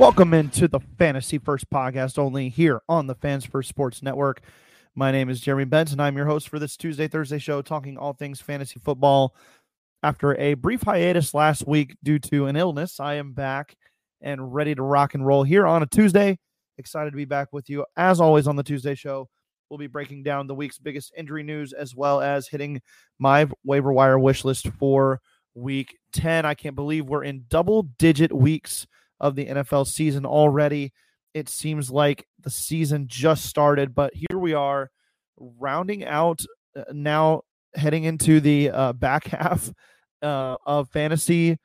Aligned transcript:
Welcome 0.00 0.32
into 0.32 0.66
the 0.66 0.80
Fantasy 0.96 1.36
First 1.36 1.68
podcast, 1.68 2.18
only 2.18 2.48
here 2.48 2.80
on 2.88 3.06
the 3.06 3.14
Fans 3.14 3.44
First 3.44 3.68
Sports 3.68 4.02
Network. 4.02 4.40
My 4.94 5.12
name 5.12 5.28
is 5.28 5.42
Jeremy 5.42 5.66
Betz. 5.66 5.94
I'm 5.98 6.16
your 6.16 6.24
host 6.24 6.48
for 6.48 6.58
this 6.58 6.78
Tuesday, 6.78 7.06
Thursday 7.06 7.38
show, 7.38 7.60
talking 7.60 7.98
all 7.98 8.14
things 8.14 8.40
fantasy 8.40 8.80
football. 8.80 9.36
After 10.02 10.34
a 10.40 10.54
brief 10.54 10.84
hiatus 10.84 11.34
last 11.34 11.66
week 11.66 11.98
due 12.02 12.18
to 12.18 12.46
an 12.46 12.56
illness, 12.56 12.98
I 12.98 13.16
am 13.16 13.34
back 13.34 13.76
and 14.22 14.54
ready 14.54 14.74
to 14.74 14.82
rock 14.82 15.12
and 15.12 15.26
roll 15.26 15.42
here 15.42 15.66
on 15.66 15.82
a 15.82 15.86
Tuesday. 15.86 16.38
Excited 16.78 17.10
to 17.10 17.16
be 17.18 17.26
back 17.26 17.48
with 17.52 17.68
you. 17.68 17.84
As 17.94 18.22
always, 18.22 18.46
on 18.46 18.56
the 18.56 18.62
Tuesday 18.62 18.94
show, 18.94 19.28
we'll 19.68 19.78
be 19.78 19.86
breaking 19.86 20.22
down 20.22 20.46
the 20.46 20.54
week's 20.54 20.78
biggest 20.78 21.12
injury 21.14 21.42
news 21.42 21.74
as 21.74 21.94
well 21.94 22.22
as 22.22 22.48
hitting 22.48 22.80
my 23.18 23.46
waiver 23.66 23.92
wire 23.92 24.18
wish 24.18 24.46
list 24.46 24.66
for 24.78 25.20
week 25.54 25.98
10. 26.14 26.46
I 26.46 26.54
can't 26.54 26.74
believe 26.74 27.04
we're 27.04 27.24
in 27.24 27.44
double 27.50 27.82
digit 27.98 28.32
weeks 28.32 28.86
of 29.20 29.34
the 29.36 29.46
NFL 29.46 29.86
season 29.86 30.24
already. 30.24 30.92
It 31.34 31.48
seems 31.48 31.90
like 31.90 32.26
the 32.42 32.50
season 32.50 33.06
just 33.06 33.44
started, 33.44 33.94
but 33.94 34.12
here 34.14 34.38
we 34.38 34.52
are 34.52 34.90
rounding 35.38 36.04
out 36.04 36.40
uh, 36.76 36.84
now 36.92 37.42
heading 37.74 38.04
into 38.04 38.40
the 38.40 38.70
uh, 38.70 38.92
back 38.92 39.24
half 39.26 39.70
uh, 40.22 40.56
of 40.66 40.88
fantasy 40.90 41.58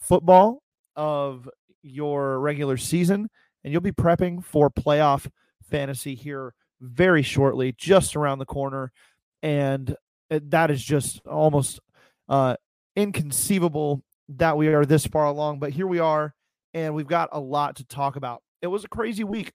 football 0.00 0.62
of 0.96 1.48
your 1.82 2.40
regular 2.40 2.76
season, 2.76 3.28
and 3.62 3.72
you'll 3.72 3.82
be 3.82 3.92
prepping 3.92 4.44
for 4.44 4.70
playoff 4.70 5.28
fantasy 5.70 6.14
here 6.14 6.54
very 6.80 7.22
shortly, 7.22 7.74
just 7.76 8.16
around 8.16 8.38
the 8.38 8.46
corner. 8.46 8.92
And 9.42 9.94
that 10.30 10.70
is 10.70 10.82
just 10.82 11.20
almost 11.26 11.80
uh, 12.28 12.56
inconceivable 12.96 14.02
that 14.28 14.56
we 14.56 14.68
are 14.68 14.84
this 14.84 15.06
far 15.06 15.24
along, 15.24 15.58
but 15.58 15.72
here 15.72 15.86
we 15.86 15.98
are 15.98 16.34
and 16.74 16.94
we've 16.94 17.06
got 17.06 17.28
a 17.32 17.40
lot 17.40 17.76
to 17.76 17.84
talk 17.84 18.16
about. 18.16 18.42
It 18.62 18.66
was 18.66 18.84
a 18.84 18.88
crazy 18.88 19.24
week. 19.24 19.52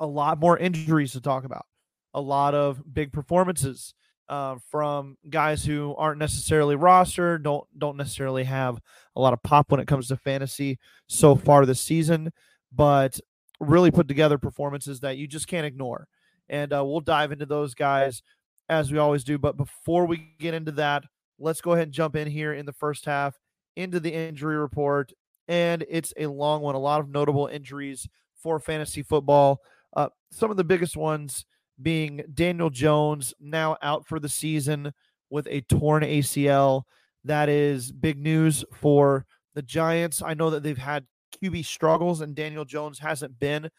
A 0.00 0.06
lot 0.06 0.38
more 0.38 0.58
injuries 0.58 1.12
to 1.12 1.20
talk 1.20 1.44
about. 1.44 1.66
A 2.14 2.20
lot 2.20 2.54
of 2.54 2.82
big 2.92 3.12
performances 3.12 3.94
uh, 4.28 4.56
from 4.70 5.16
guys 5.28 5.64
who 5.64 5.94
aren't 5.96 6.18
necessarily 6.18 6.76
rostered, 6.76 7.42
don't 7.42 7.66
don't 7.78 7.96
necessarily 7.96 8.44
have 8.44 8.80
a 9.16 9.20
lot 9.20 9.32
of 9.32 9.42
pop 9.42 9.70
when 9.70 9.80
it 9.80 9.86
comes 9.86 10.08
to 10.08 10.16
fantasy 10.16 10.78
so 11.06 11.34
far 11.34 11.66
this 11.66 11.80
season, 11.80 12.32
but 12.72 13.20
really 13.60 13.90
put 13.90 14.08
together 14.08 14.38
performances 14.38 15.00
that 15.00 15.16
you 15.16 15.26
just 15.26 15.46
can't 15.46 15.66
ignore. 15.66 16.08
And 16.48 16.72
uh, 16.72 16.84
we'll 16.84 17.00
dive 17.00 17.32
into 17.32 17.46
those 17.46 17.74
guys 17.74 18.22
as 18.68 18.90
we 18.90 18.98
always 18.98 19.24
do. 19.24 19.38
But 19.38 19.56
before 19.56 20.06
we 20.06 20.34
get 20.38 20.54
into 20.54 20.72
that, 20.72 21.04
let's 21.38 21.60
go 21.60 21.72
ahead 21.72 21.88
and 21.88 21.92
jump 21.92 22.16
in 22.16 22.28
here 22.28 22.52
in 22.52 22.66
the 22.66 22.72
first 22.72 23.04
half 23.04 23.38
into 23.76 24.00
the 24.00 24.12
injury 24.12 24.56
report 24.56 25.12
and 25.48 25.84
it's 25.88 26.12
a 26.16 26.26
long 26.26 26.62
one. 26.62 26.74
A 26.74 26.78
lot 26.78 27.00
of 27.00 27.08
notable 27.08 27.46
injuries 27.46 28.08
for 28.34 28.58
fantasy 28.58 29.02
football. 29.02 29.60
Uh, 29.94 30.08
some 30.30 30.50
of 30.50 30.56
the 30.56 30.64
biggest 30.64 30.96
ones 30.96 31.44
being 31.80 32.22
Daniel 32.32 32.70
Jones, 32.70 33.34
now 33.40 33.76
out 33.82 34.06
for 34.06 34.20
the 34.20 34.28
season 34.28 34.92
with 35.30 35.46
a 35.50 35.62
torn 35.62 36.02
ACL. 36.02 36.82
That 37.24 37.48
is 37.48 37.90
big 37.90 38.18
news 38.18 38.64
for 38.74 39.26
the 39.54 39.62
Giants. 39.62 40.22
I 40.22 40.34
know 40.34 40.50
that 40.50 40.62
they've 40.62 40.76
had 40.76 41.06
QB 41.42 41.64
struggles, 41.64 42.20
and 42.20 42.34
Daniel 42.34 42.64
Jones 42.64 42.98
hasn't 42.98 43.38
been 43.38 43.70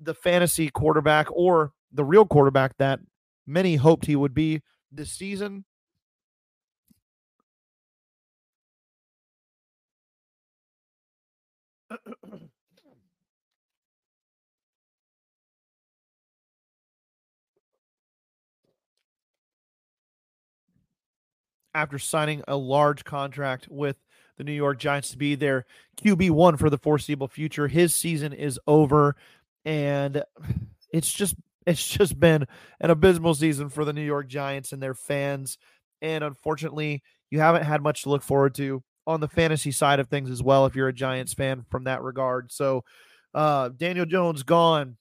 the 0.00 0.14
fantasy 0.14 0.70
quarterback 0.70 1.26
or 1.30 1.72
the 1.92 2.04
real 2.04 2.26
quarterback 2.26 2.76
that 2.78 3.00
many 3.46 3.76
hoped 3.76 4.06
he 4.06 4.16
would 4.16 4.34
be 4.34 4.62
this 4.90 5.12
season. 5.12 5.64
After 21.74 21.98
signing 21.98 22.42
a 22.48 22.56
large 22.56 23.04
contract 23.04 23.68
with 23.68 23.96
the 24.36 24.44
New 24.44 24.52
York 24.52 24.78
Giants 24.78 25.10
to 25.10 25.18
be 25.18 25.34
their 25.34 25.66
QB1 25.98 26.58
for 26.58 26.70
the 26.70 26.78
foreseeable 26.78 27.28
future. 27.28 27.68
His 27.68 27.94
season 27.94 28.32
is 28.32 28.58
over 28.66 29.16
and 29.64 30.22
it's 30.92 31.12
just 31.12 31.34
it's 31.66 31.86
just 31.86 32.20
been 32.20 32.46
an 32.80 32.90
abysmal 32.90 33.34
season 33.34 33.68
for 33.68 33.84
the 33.84 33.92
New 33.92 34.04
York 34.04 34.28
Giants 34.28 34.72
and 34.72 34.82
their 34.82 34.94
fans 34.94 35.58
and 36.02 36.22
unfortunately, 36.22 37.02
you 37.30 37.40
haven't 37.40 37.62
had 37.62 37.82
much 37.82 38.02
to 38.02 38.10
look 38.10 38.22
forward 38.22 38.54
to 38.56 38.82
on 39.06 39.20
the 39.20 39.28
fantasy 39.28 39.70
side 39.70 40.00
of 40.00 40.08
things 40.08 40.30
as 40.30 40.42
well 40.42 40.66
if 40.66 40.76
you're 40.76 40.88
a 40.88 40.92
Giants 40.92 41.32
fan 41.32 41.64
from 41.70 41.84
that 41.84 42.02
regard. 42.02 42.52
So, 42.52 42.84
uh 43.32 43.70
Daniel 43.70 44.06
Jones 44.06 44.42
gone. 44.42 44.96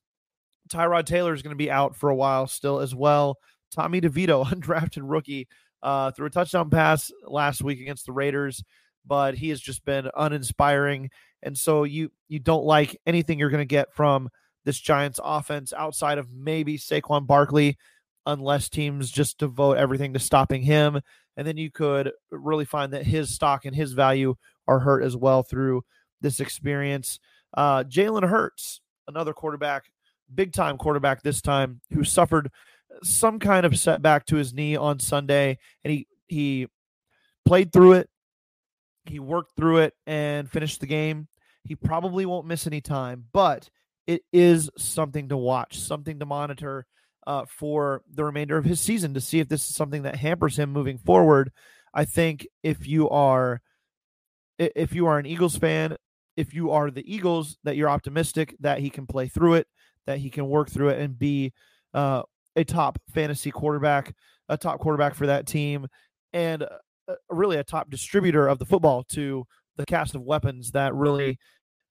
Tyrod 0.70 1.06
Taylor 1.06 1.34
is 1.34 1.42
going 1.42 1.52
to 1.52 1.58
be 1.58 1.70
out 1.70 1.96
for 1.96 2.10
a 2.10 2.16
while 2.16 2.48
still 2.48 2.80
as 2.80 2.96
well. 2.96 3.38
Tommy 3.72 4.00
DeVito, 4.00 4.46
undrafted 4.48 5.02
rookie, 5.04 5.48
uh, 5.84 6.12
threw 6.12 6.28
a 6.28 6.32
touchdown 6.32 6.70
pass 6.70 7.12
last 7.28 7.62
week 7.62 7.80
against 7.82 8.06
the 8.06 8.14
Raiders, 8.14 8.64
but 9.06 9.36
he 9.36 9.50
has 9.50 9.60
just 9.60 9.86
been 9.86 10.10
uninspiring. 10.16 11.12
And 11.44 11.58
so 11.58 11.84
you 11.84 12.10
you 12.30 12.40
don't 12.40 12.64
like 12.64 13.00
anything 13.06 13.38
you're 13.38 13.50
going 13.50 13.60
to 13.60 13.66
get 13.66 13.94
from 13.94 14.30
this 14.66 14.80
Giants 14.80 15.20
offense 15.22 15.74
outside 15.74 16.18
of 16.18 16.32
maybe 16.32 16.78
Saquon 16.78 17.28
Barkley, 17.28 17.78
unless 18.26 18.70
teams 18.70 19.12
just 19.12 19.38
devote 19.38 19.78
everything 19.78 20.14
to 20.14 20.20
stopping 20.20 20.62
him. 20.62 21.02
And 21.36 21.46
then 21.46 21.58
you 21.58 21.70
could 21.70 22.12
really 22.32 22.66
find 22.66 22.94
that 22.94 23.06
his 23.06 23.30
stock 23.30 23.66
and 23.66 23.76
his 23.76 23.92
value 23.92 24.36
are 24.68 24.80
hurt 24.80 25.04
as 25.04 25.18
well 25.18 25.44
through 25.44 25.84
this 26.22 26.40
experience. 26.40 27.20
Uh, 27.56 27.84
Jalen 27.84 28.28
Hurts, 28.30 28.80
another 29.08 29.34
quarterback, 29.34 29.84
big 30.34 30.54
time 30.54 30.78
quarterback 30.78 31.22
this 31.22 31.42
time, 31.42 31.82
who 31.92 32.06
suffered 32.06 32.50
some 33.04 33.40
kind 33.40 33.66
of 33.66 33.78
setback 33.78 34.26
to 34.28 34.36
his 34.36 34.54
knee 34.54 34.76
on 34.76 35.00
Sunday, 35.00 35.58
and 35.84 35.94
he 35.94 36.08
he 36.28 36.68
played 37.46 37.72
through 37.72 37.94
it. 37.94 38.10
He 39.06 39.20
worked 39.20 39.56
through 39.56 39.80
it 39.80 39.94
and 40.08 40.50
finished 40.50 40.80
the 40.80 40.88
game. 40.88 41.28
He 41.64 41.76
probably 41.76 42.26
won't 42.26 42.48
miss 42.48 42.68
any 42.68 42.82
time, 42.82 43.26
but 43.34 43.70
it 44.08 44.22
is 44.32 44.70
something 44.78 45.30
to 45.30 45.38
watch, 45.38 45.80
something 45.80 46.20
to 46.20 46.26
monitor 46.26 46.86
uh, 47.26 47.46
for 47.48 48.02
the 48.12 48.24
remainder 48.24 48.58
of 48.58 48.66
his 48.66 48.82
season 48.82 49.14
to 49.14 49.22
see 49.22 49.40
if 49.40 49.48
this 49.48 49.70
is 49.70 49.76
something 49.76 50.04
that 50.04 50.16
hampers 50.16 50.58
him 50.58 50.72
moving 50.72 50.98
forward. 50.98 51.52
I 51.94 52.06
think 52.06 52.48
if 52.64 52.88
you 52.88 53.10
are 53.10 53.62
if 54.58 54.94
you 54.94 55.08
are 55.08 55.20
an 55.20 55.26
Eagles 55.26 55.58
fan, 55.58 55.98
if 56.38 56.54
you 56.54 56.72
are 56.72 56.92
the 56.92 57.14
Eagles, 57.14 57.58
that 57.64 57.76
you're 57.76 57.90
optimistic 57.90 58.56
that 58.60 58.80
he 58.80 58.90
can 58.90 59.08
play 59.08 59.28
through 59.28 59.56
it, 59.56 59.68
that 60.06 60.20
he 60.20 60.30
can 60.30 60.48
work 60.48 60.70
through 60.70 60.90
it 60.90 61.00
and 61.00 61.18
be 61.18 61.54
uh, 61.94 62.24
a 62.56 62.64
top 62.64 63.00
fantasy 63.14 63.52
quarterback, 63.52 64.14
a 64.50 64.58
top 64.58 64.80
quarterback 64.80 65.16
for 65.16 65.28
that 65.28 65.48
team, 65.48 65.88
and 66.34 66.64
uh, 66.64 67.16
really 67.30 67.58
a 67.58 67.64
top 67.64 67.90
distributor 67.90 68.48
of 68.48 68.60
the 68.60 68.66
football 68.66 69.04
to 69.04 69.46
the 69.76 69.86
cast 69.86 70.16
of 70.16 70.22
weapons 70.22 70.72
that 70.72 70.94
really 70.94 71.38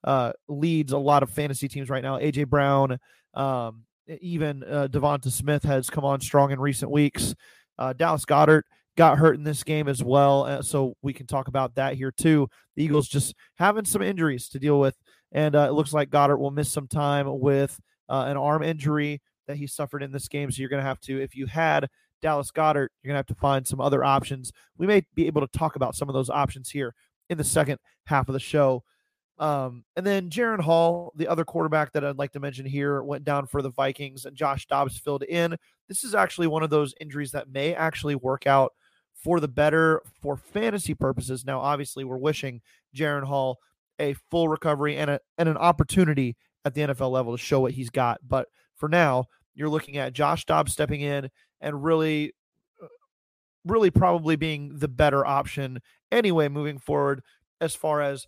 uh, 0.04 0.32
leads 0.48 0.92
a 0.92 0.98
lot 0.98 1.22
of 1.22 1.30
fantasy 1.30 1.68
teams 1.68 1.90
right 1.90 2.02
now. 2.02 2.18
AJ 2.18 2.48
Brown, 2.48 2.98
um, 3.34 3.84
even 4.20 4.62
uh, 4.64 4.88
DeVonta 4.90 5.30
Smith 5.30 5.62
has 5.64 5.90
come 5.90 6.04
on 6.04 6.20
strong 6.20 6.50
in 6.50 6.60
recent 6.60 6.90
weeks. 6.90 7.34
Uh, 7.78 7.92
Dallas 7.92 8.24
Goedert 8.24 8.62
got 8.96 9.18
hurt 9.18 9.36
in 9.36 9.44
this 9.44 9.62
game 9.62 9.88
as 9.88 10.02
well, 10.02 10.44
uh, 10.44 10.62
so 10.62 10.94
we 11.02 11.12
can 11.12 11.26
talk 11.26 11.48
about 11.48 11.74
that 11.76 11.94
here 11.94 12.12
too. 12.12 12.48
The 12.76 12.84
Eagles 12.84 13.08
just 13.08 13.34
having 13.56 13.84
some 13.84 14.02
injuries 14.02 14.48
to 14.50 14.58
deal 14.58 14.78
with, 14.78 14.96
and 15.32 15.54
uh, 15.54 15.66
it 15.68 15.72
looks 15.72 15.92
like 15.92 16.10
Goedert 16.10 16.38
will 16.38 16.50
miss 16.50 16.70
some 16.70 16.88
time 16.88 17.26
with 17.40 17.78
uh, 18.08 18.24
an 18.28 18.36
arm 18.36 18.62
injury 18.62 19.20
that 19.46 19.56
he 19.56 19.66
suffered 19.66 20.02
in 20.02 20.12
this 20.12 20.28
game. 20.28 20.50
So 20.50 20.60
you're 20.60 20.68
going 20.68 20.82
to 20.82 20.88
have 20.88 21.00
to, 21.00 21.20
if 21.20 21.34
you 21.34 21.46
had 21.46 21.88
Dallas 22.20 22.50
Goedert, 22.50 22.88
you're 23.02 23.10
going 23.10 23.14
to 23.14 23.18
have 23.18 23.26
to 23.26 23.34
find 23.34 23.66
some 23.66 23.80
other 23.80 24.04
options. 24.04 24.52
We 24.78 24.86
may 24.86 25.04
be 25.14 25.26
able 25.26 25.40
to 25.40 25.58
talk 25.58 25.76
about 25.76 25.96
some 25.96 26.08
of 26.08 26.14
those 26.14 26.30
options 26.30 26.70
here 26.70 26.94
in 27.28 27.38
the 27.38 27.44
second 27.44 27.78
half 28.06 28.28
of 28.28 28.32
the 28.32 28.40
show. 28.40 28.84
Um, 29.38 29.84
and 29.96 30.06
then 30.06 30.30
Jaren 30.30 30.60
Hall, 30.60 31.12
the 31.16 31.26
other 31.26 31.44
quarterback 31.44 31.92
that 31.92 32.04
I'd 32.04 32.18
like 32.18 32.32
to 32.32 32.40
mention 32.40 32.64
here, 32.64 33.02
went 33.02 33.24
down 33.24 33.46
for 33.46 33.60
the 33.60 33.70
Vikings, 33.70 34.24
and 34.24 34.36
Josh 34.36 34.66
Dobbs 34.66 34.98
filled 34.98 35.24
in. 35.24 35.56
This 35.88 36.04
is 36.04 36.14
actually 36.14 36.46
one 36.46 36.62
of 36.62 36.70
those 36.70 36.94
injuries 37.00 37.32
that 37.32 37.50
may 37.50 37.74
actually 37.74 38.14
work 38.14 38.46
out 38.46 38.72
for 39.14 39.40
the 39.40 39.48
better 39.48 40.02
for 40.20 40.36
fantasy 40.36 40.94
purposes. 40.94 41.44
Now, 41.44 41.60
obviously, 41.60 42.04
we're 42.04 42.18
wishing 42.18 42.60
Jaren 42.94 43.24
Hall 43.24 43.58
a 43.98 44.14
full 44.30 44.48
recovery 44.48 44.96
and, 44.96 45.10
a, 45.10 45.20
and 45.38 45.48
an 45.48 45.56
opportunity 45.56 46.36
at 46.64 46.74
the 46.74 46.82
NFL 46.82 47.10
level 47.10 47.32
to 47.32 47.42
show 47.42 47.60
what 47.60 47.72
he's 47.72 47.90
got. 47.90 48.20
But 48.26 48.48
for 48.82 48.88
now, 48.88 49.26
you're 49.54 49.68
looking 49.68 49.96
at 49.96 50.12
Josh 50.12 50.44
Dobbs 50.44 50.72
stepping 50.72 51.02
in 51.02 51.30
and 51.60 51.84
really, 51.84 52.32
uh, 52.82 52.88
really 53.64 53.92
probably 53.92 54.34
being 54.34 54.76
the 54.76 54.88
better 54.88 55.24
option 55.24 55.80
anyway 56.10 56.48
moving 56.48 56.78
forward 56.78 57.22
as 57.60 57.76
far 57.76 58.02
as 58.02 58.26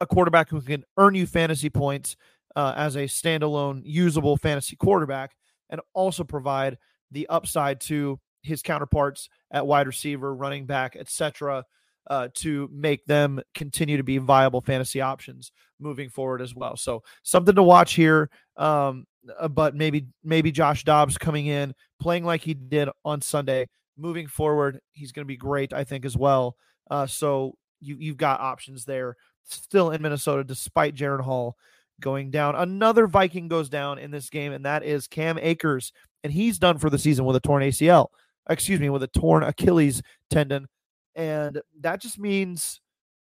a 0.00 0.06
quarterback 0.06 0.48
who 0.48 0.62
can 0.62 0.82
earn 0.96 1.14
you 1.14 1.26
fantasy 1.26 1.68
points 1.68 2.16
uh, 2.56 2.72
as 2.74 2.96
a 2.96 3.00
standalone 3.00 3.82
usable 3.84 4.38
fantasy 4.38 4.76
quarterback 4.76 5.32
and 5.68 5.82
also 5.92 6.24
provide 6.24 6.78
the 7.10 7.26
upside 7.26 7.82
to 7.82 8.18
his 8.42 8.62
counterparts 8.62 9.28
at 9.50 9.66
wide 9.66 9.86
receiver, 9.86 10.34
running 10.34 10.64
back, 10.64 10.96
etc 10.96 11.64
uh, 12.08 12.28
to 12.34 12.68
make 12.72 13.04
them 13.06 13.40
continue 13.54 13.96
to 13.96 14.02
be 14.02 14.18
viable 14.18 14.60
fantasy 14.60 15.00
options 15.00 15.52
moving 15.80 16.08
forward 16.08 16.40
as 16.40 16.54
well. 16.54 16.76
So 16.76 17.02
something 17.22 17.54
to 17.54 17.62
watch 17.62 17.94
here. 17.94 18.30
Um, 18.56 19.06
uh, 19.38 19.48
but 19.48 19.74
maybe 19.74 20.06
maybe 20.22 20.52
Josh 20.52 20.84
Dobbs 20.84 21.16
coming 21.16 21.46
in 21.46 21.74
playing 22.00 22.24
like 22.24 22.42
he 22.42 22.54
did 22.54 22.88
on 23.04 23.20
Sunday, 23.20 23.68
moving 23.96 24.26
forward, 24.26 24.80
he's 24.92 25.12
going 25.12 25.24
to 25.24 25.28
be 25.28 25.36
great, 25.36 25.72
I 25.72 25.84
think, 25.84 26.04
as 26.04 26.16
well. 26.16 26.56
Uh, 26.90 27.06
so 27.06 27.54
you 27.80 27.96
you've 27.98 28.16
got 28.16 28.40
options 28.40 28.84
there 28.84 29.16
still 29.44 29.90
in 29.90 30.02
Minnesota 30.02 30.44
despite 30.44 30.94
Jaren 30.94 31.20
Hall 31.20 31.56
going 32.00 32.30
down. 32.30 32.56
Another 32.56 33.06
Viking 33.06 33.48
goes 33.48 33.68
down 33.68 33.98
in 33.98 34.10
this 34.10 34.28
game, 34.28 34.52
and 34.52 34.64
that 34.64 34.84
is 34.84 35.06
Cam 35.06 35.38
Akers, 35.38 35.92
and 36.22 36.32
he's 36.32 36.58
done 36.58 36.78
for 36.78 36.90
the 36.90 36.98
season 36.98 37.24
with 37.24 37.36
a 37.36 37.40
torn 37.40 37.62
ACL. 37.62 38.08
Excuse 38.48 38.80
me, 38.80 38.90
with 38.90 39.02
a 39.02 39.08
torn 39.08 39.42
Achilles 39.42 40.02
tendon 40.28 40.66
and 41.14 41.60
that 41.80 42.00
just 42.00 42.18
means 42.18 42.80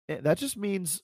eh, 0.09 0.19
that 0.21 0.37
just 0.37 0.57
means 0.57 1.01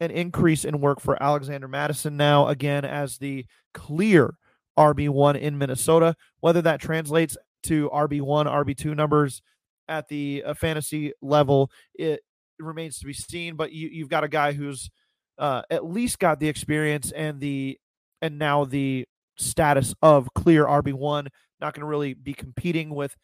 an 0.00 0.10
increase 0.10 0.64
in 0.64 0.80
work 0.80 1.00
for 1.00 1.22
Alexander 1.22 1.68
Mattison 1.68 2.16
now 2.16 2.48
again 2.48 2.84
as 2.84 3.18
the 3.18 3.46
clear 3.72 4.34
RB1 4.78 5.38
in 5.38 5.58
Minnesota. 5.58 6.16
Whether 6.40 6.62
that 6.62 6.80
translates 6.80 7.36
to 7.64 7.88
RB1, 7.90 8.46
RB2 8.46 8.96
numbers 8.96 9.42
at 9.88 10.08
the 10.08 10.42
uh, 10.44 10.54
fantasy 10.54 11.12
level, 11.22 11.70
it 11.94 12.20
remains 12.58 12.98
to 12.98 13.06
be 13.06 13.12
seen. 13.12 13.54
But 13.56 13.72
you, 13.72 13.88
you've 13.88 14.08
got 14.08 14.24
a 14.24 14.28
guy 14.28 14.52
who's 14.52 14.90
uh, 15.38 15.62
at 15.70 15.84
least 15.84 16.18
got 16.18 16.40
the 16.40 16.48
experience 16.48 17.12
and 17.12 17.40
the 17.40 17.78
and 18.20 18.38
now 18.38 18.64
the 18.64 19.06
status 19.36 19.94
of 20.02 20.28
clear 20.34 20.66
RB1. 20.66 21.28
Not 21.60 21.74
going 21.74 21.80
to 21.80 21.86
really 21.86 22.14
be 22.14 22.34
competing 22.34 22.90
with 22.90 23.16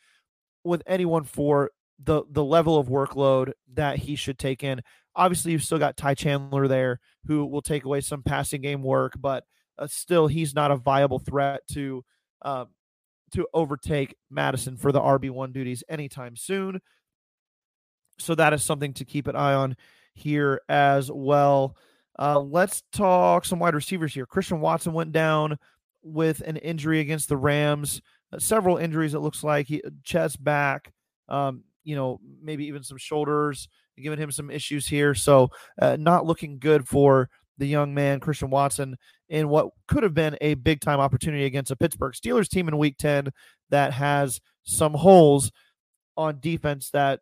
with 0.64 0.82
anyone 0.86 1.24
for 1.24 1.70
the 2.02 2.22
the 2.30 2.44
level 2.44 2.78
of 2.78 2.88
workload 2.88 3.52
that 3.74 3.98
he 3.98 4.16
should 4.16 4.38
take 4.38 4.62
in. 4.62 4.80
Obviously, 5.16 5.52
you've 5.52 5.64
still 5.64 5.78
got 5.78 5.96
Ty 5.96 6.14
Chandler 6.14 6.68
there 6.68 7.00
who 7.26 7.44
will 7.46 7.62
take 7.62 7.84
away 7.84 8.00
some 8.00 8.22
passing 8.22 8.60
game 8.60 8.82
work, 8.82 9.14
but 9.18 9.44
uh, 9.78 9.86
still, 9.86 10.26
he's 10.26 10.54
not 10.54 10.70
a 10.70 10.76
viable 10.76 11.18
threat 11.18 11.62
to 11.72 12.04
um, 12.42 12.68
to 13.32 13.46
overtake 13.52 14.16
Mattison 14.30 14.76
for 14.76 14.92
the 14.92 15.00
RB 15.00 15.30
one 15.30 15.52
duties 15.52 15.84
anytime 15.88 16.36
soon. 16.36 16.80
So 18.18 18.34
that 18.34 18.52
is 18.52 18.64
something 18.64 18.94
to 18.94 19.04
keep 19.04 19.26
an 19.26 19.36
eye 19.36 19.54
on 19.54 19.76
here 20.14 20.60
as 20.68 21.10
well. 21.12 21.76
Uh, 22.18 22.40
let's 22.40 22.82
talk 22.92 23.44
some 23.44 23.60
wide 23.60 23.74
receivers 23.74 24.12
here. 24.12 24.26
Christian 24.26 24.60
Watson 24.60 24.92
went 24.92 25.12
down 25.12 25.56
with 26.02 26.40
an 26.40 26.56
injury 26.56 27.00
against 27.00 27.28
the 27.28 27.36
Rams. 27.36 28.02
Uh, 28.32 28.38
several 28.38 28.76
injuries, 28.76 29.14
it 29.14 29.20
looks 29.20 29.44
like. 29.44 29.68
He, 29.68 29.82
chest 30.02 30.42
back. 30.42 30.92
Um, 31.28 31.62
you 31.84 31.96
know, 31.96 32.20
maybe 32.42 32.66
even 32.66 32.82
some 32.82 32.98
shoulders, 32.98 33.68
giving 34.00 34.18
him 34.18 34.30
some 34.30 34.50
issues 34.50 34.86
here. 34.86 35.14
So, 35.14 35.50
uh, 35.80 35.96
not 35.98 36.26
looking 36.26 36.58
good 36.58 36.86
for 36.86 37.28
the 37.58 37.66
young 37.66 37.92
man, 37.92 38.20
Christian 38.20 38.50
Watson, 38.50 38.96
in 39.28 39.48
what 39.48 39.68
could 39.88 40.02
have 40.02 40.14
been 40.14 40.36
a 40.40 40.54
big 40.54 40.80
time 40.80 41.00
opportunity 41.00 41.44
against 41.44 41.70
a 41.70 41.76
Pittsburgh 41.76 42.14
Steelers 42.14 42.48
team 42.48 42.68
in 42.68 42.78
week 42.78 42.96
10 42.98 43.30
that 43.70 43.92
has 43.92 44.40
some 44.62 44.94
holes 44.94 45.50
on 46.16 46.38
defense 46.40 46.90
that 46.90 47.20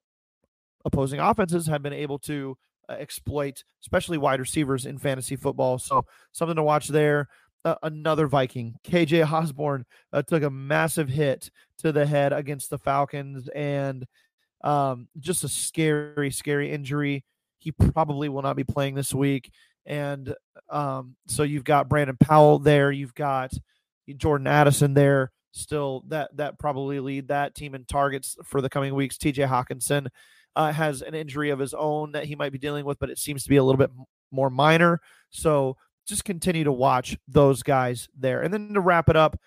opposing 0.85 1.21
offenses 1.21 1.67
have 1.67 1.83
been 1.83 1.93
able 1.93 2.19
to 2.21 2.57
uh, 2.89 2.93
exploit, 2.95 3.65
especially 3.83 4.19
wide 4.19 4.41
receivers 4.41 4.87
in 4.87 4.99
fantasy 4.99 5.37
football. 5.37 5.79
So, 5.79 6.05
something 6.33 6.57
to 6.57 6.63
watch 6.63 6.89
there. 6.89 7.29
Uh, 7.65 7.75
another 7.83 8.29
Viking, 8.29 8.77
KJ 8.87 9.29
Osborn, 9.29 9.85
uh, 10.13 10.23
took 10.23 10.45
a 10.45 10.51
massive 10.51 11.09
hit 11.09 11.51
to 11.79 11.91
the 11.91 12.07
head 12.07 12.33
against 12.33 12.71
the 12.71 12.79
Falcons 12.79 13.49
and 13.57 14.07
um, 14.63 15.09
just 15.19 15.45
a 15.45 15.49
scary, 15.49 16.31
scary 16.31 16.73
injury. 16.73 17.25
He 17.59 17.73
probably 17.73 18.29
will 18.29 18.43
not 18.43 18.57
be 18.57 18.65
playing 18.65 18.95
this 18.95 19.15
week. 19.15 19.51
And 19.87 20.35
um, 20.69 21.17
so 21.27 21.43
you've 21.43 21.65
got 21.65 21.89
Brandon 21.89 22.17
Powell 22.19 22.59
there. 22.59 22.91
You've 22.91 23.15
got 23.15 23.53
Jordan 24.17 24.47
Addison 24.47 24.95
there. 24.95 25.33
Still, 25.53 26.05
that 26.09 26.37
that 26.37 26.59
probably 26.59 27.01
lead 27.01 27.29
that 27.29 27.55
team 27.55 27.75
in 27.75 27.87
targets 27.87 28.37
for 28.45 28.61
the 28.61 28.69
coming 28.69 28.95
weeks. 28.95 29.17
T.J. 29.17 29.45
Hockenson 29.45 30.09
uh, 30.55 30.71
has 30.71 31.01
an 31.01 31.15
injury 31.15 31.51
of 31.51 31.59
his 31.59 31.73
own 31.73 32.13
that 32.13 32.25
he 32.25 32.35
might 32.35 32.53
be 32.53 32.59
dealing 32.59 32.85
with, 32.85 32.99
but 32.99 33.09
it 33.09 33.19
seems 33.19 33.43
to 33.45 33.49
be 33.49 33.57
a 33.57 33.65
little 33.65 33.79
bit 33.79 33.91
more 34.31 34.51
minor. 34.51 35.01
So 35.31 35.79
just 36.07 36.25
continue 36.25 36.65
to 36.65 36.73
watch 36.73 37.17
those 37.27 37.63
guys 37.63 38.09
there. 38.19 38.43
And 38.43 38.53
then 38.53 38.75
to 38.75 38.81
wrap 38.81 39.09
it 39.09 39.17
up, 39.17 39.41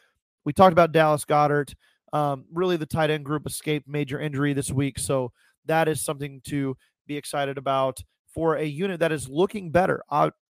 we 0.45 0.53
talked 0.53 0.71
about 0.71 0.91
Dallas 0.91 1.25
Goedert. 1.25 1.75
Um, 2.13 2.45
really, 2.51 2.77
the 2.77 2.85
tight 2.85 3.09
end 3.09 3.25
group 3.25 3.45
escaped 3.45 3.87
major 3.87 4.19
injury 4.19 4.53
this 4.53 4.71
week, 4.71 4.99
so 4.99 5.31
that 5.65 5.87
is 5.87 6.01
something 6.01 6.41
to 6.45 6.75
be 7.07 7.17
excited 7.17 7.57
about 7.57 8.01
for 8.33 8.55
a 8.55 8.65
unit 8.65 8.99
that 8.99 9.11
is 9.11 9.27
looking 9.29 9.71
better. 9.71 10.01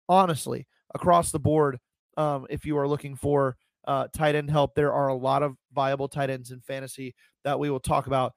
Honestly, 0.09 0.67
across 0.93 1.31
the 1.31 1.39
board, 1.39 1.79
um, 2.17 2.45
if 2.49 2.65
you 2.65 2.77
are 2.77 2.87
looking 2.87 3.15
for 3.15 3.55
uh, 3.85 4.07
tight 4.13 4.35
end 4.35 4.49
help. 4.49 4.75
There 4.75 4.93
are 4.93 5.07
a 5.07 5.15
lot 5.15 5.43
of 5.43 5.55
viable 5.73 6.07
tight 6.07 6.29
ends 6.29 6.51
in 6.51 6.61
fantasy 6.61 7.15
that 7.43 7.59
we 7.59 7.69
will 7.69 7.79
talk 7.79 8.07
about 8.07 8.33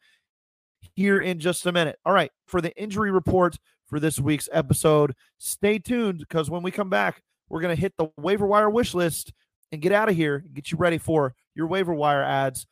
here 0.95 1.19
in 1.19 1.39
just 1.39 1.67
a 1.67 1.73
minute. 1.73 1.99
All 2.05 2.13
right, 2.13 2.31
for 2.47 2.61
the 2.61 2.75
injury 2.81 3.11
report 3.11 3.57
for 3.87 4.01
this 4.01 4.19
week's 4.19 4.49
episode, 4.53 5.15
stay 5.39 5.79
tuned 5.79 6.21
because 6.21 6.51
when 6.51 6.63
we 6.63 6.71
come 6.71 6.91
back, 6.91 7.23
we're 7.49 7.61
going 7.61 7.75
to 7.75 7.81
hit 7.81 7.95
the 7.99 8.09
waiver 8.17 8.47
wire 8.47 8.71
wish 8.71 8.95
list 8.95 9.33
and 9.71 9.83
get 9.83 9.93
out 9.93 10.09
of 10.09 10.17
here 10.17 10.37
and 10.37 10.55
get 10.55 10.71
you 10.73 10.79
ready 10.79 10.99
for 10.99 11.35
your 11.55 11.67
waiver 11.67 11.95
wire 11.95 12.23
adds 12.23 12.67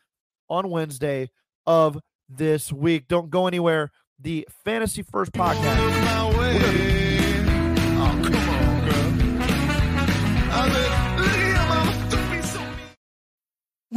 on 0.52 0.68
Wednesday 0.68 1.30
of 1.66 1.98
this 2.28 2.72
week. 2.72 3.08
Don't 3.08 3.30
go 3.30 3.46
anywhere. 3.46 3.90
The 4.20 4.46
Fantasy 4.64 5.02
First 5.02 5.32
podcast. 5.32 7.01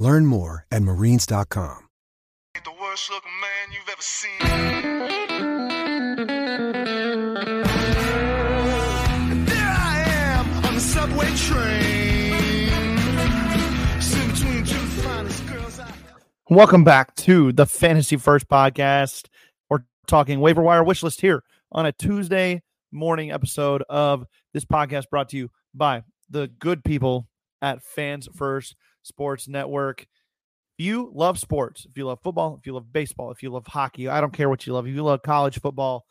Learn 0.00 0.26
more 0.26 0.64
at 0.70 0.82
marines.com. 0.82 1.88
The 2.64 2.70
worst 2.80 3.10
looking 3.10 3.32
man 3.40 3.72
you've 3.72 3.88
ever 3.88 4.00
seen. 4.00 4.30
And 9.30 9.48
there 9.48 9.56
I 9.58 10.04
am 10.06 10.64
on 10.64 10.74
the 10.74 10.80
subway 10.80 11.28
train. 11.36 12.96
Between 14.32 14.64
two 14.64 14.86
finest 15.02 15.46
girls 15.48 15.80
I 15.80 15.92
Welcome 16.48 16.84
back 16.84 17.14
to 17.16 17.52
the 17.52 17.66
Fantasy 17.66 18.16
First 18.16 18.48
podcast. 18.48 19.26
We're 19.68 19.84
talking 20.06 20.38
waiver 20.40 20.62
wire 20.62 20.84
wish 20.84 21.02
list 21.02 21.20
here 21.20 21.42
on 21.72 21.86
a 21.86 21.92
Tuesday 21.92 22.62
morning 22.92 23.32
episode 23.32 23.82
of 23.88 24.26
this 24.52 24.64
podcast 24.64 25.10
brought 25.10 25.28
to 25.30 25.36
you 25.36 25.50
by 25.74 26.02
the 26.30 26.46
good 26.46 26.84
people 26.84 27.28
at 27.60 27.82
Fans 27.82 28.28
First 28.34 28.76
Sports 29.08 29.48
Network. 29.48 30.02
If 30.78 30.84
you 30.84 31.10
love 31.12 31.38
sports, 31.38 31.86
if 31.90 31.96
you 31.96 32.06
love 32.06 32.20
football, 32.22 32.56
if 32.60 32.66
you 32.66 32.74
love 32.74 32.92
baseball, 32.92 33.32
if 33.32 33.42
you 33.42 33.50
love 33.50 33.66
hockey, 33.66 34.08
I 34.08 34.20
don't 34.20 34.32
care 34.32 34.48
what 34.48 34.66
you 34.66 34.72
love. 34.72 34.86
If 34.86 34.94
you 34.94 35.02
love 35.02 35.22
college 35.22 35.60
football, 35.60 36.04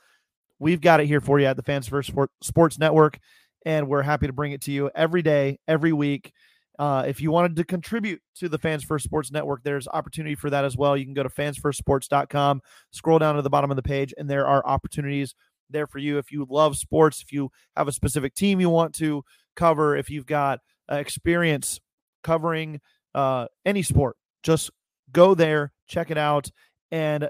we've 0.60 0.82
got 0.82 1.00
it 1.00 1.06
here 1.06 1.22
for 1.22 1.40
you 1.40 1.46
at 1.46 1.56
the 1.56 1.64
Fans 1.64 1.88
First 1.88 2.12
Sports 2.42 2.78
Network, 2.78 3.20
and 3.66 3.88
we're 3.88 4.02
happy 4.02 4.28
to 4.28 4.34
bring 4.34 4.52
it 4.52 4.62
to 4.64 4.72
you 4.72 4.92
every 4.94 5.22
day, 5.22 5.60
every 5.68 5.94
week. 5.94 6.34
Uh, 6.80 7.06
if 7.08 7.22
you 7.22 7.32
wanted 7.32 7.56
to 7.56 7.64
contribute 7.64 8.22
to 8.36 8.50
the 8.50 8.58
Fans 8.58 8.84
First 8.84 9.06
Sports 9.06 9.32
Network, 9.32 9.64
there's 9.64 9.88
opportunity 9.88 10.36
for 10.36 10.50
that 10.50 10.64
as 10.64 10.78
well. 10.78 10.96
You 10.96 11.06
can 11.06 11.14
go 11.14 11.24
to 11.24 11.30
fansfirstsports.com, 11.30 12.62
scroll 12.92 13.20
down 13.20 13.36
to 13.36 13.42
the 13.42 13.50
bottom 13.50 13.72
of 13.72 13.78
the 13.78 13.84
page, 13.84 14.14
and 14.18 14.30
there 14.30 14.46
are 14.46 14.66
opportunities 14.66 15.34
there 15.70 15.88
for 15.88 15.98
you. 15.98 16.18
If 16.18 16.32
you 16.32 16.46
love 16.50 16.78
sports, 16.78 17.22
if 17.22 17.32
you 17.32 17.52
have 17.76 17.88
a 17.88 17.92
specific 17.92 18.36
team 18.36 18.60
you 18.60 18.70
want 18.70 18.94
to 18.96 19.24
cover, 19.56 19.96
if 19.96 20.10
you've 20.10 20.26
got 20.26 20.60
uh, 20.92 20.96
experience 20.96 21.80
covering 22.28 22.82
uh, 23.16 23.48
any 23.66 23.82
sport, 23.82 24.18
just 24.44 24.70
go 25.14 25.34
there, 25.34 25.72
check 25.88 26.12
it 26.12 26.18
out, 26.18 26.52
and 26.92 27.24
uh, 27.24 27.30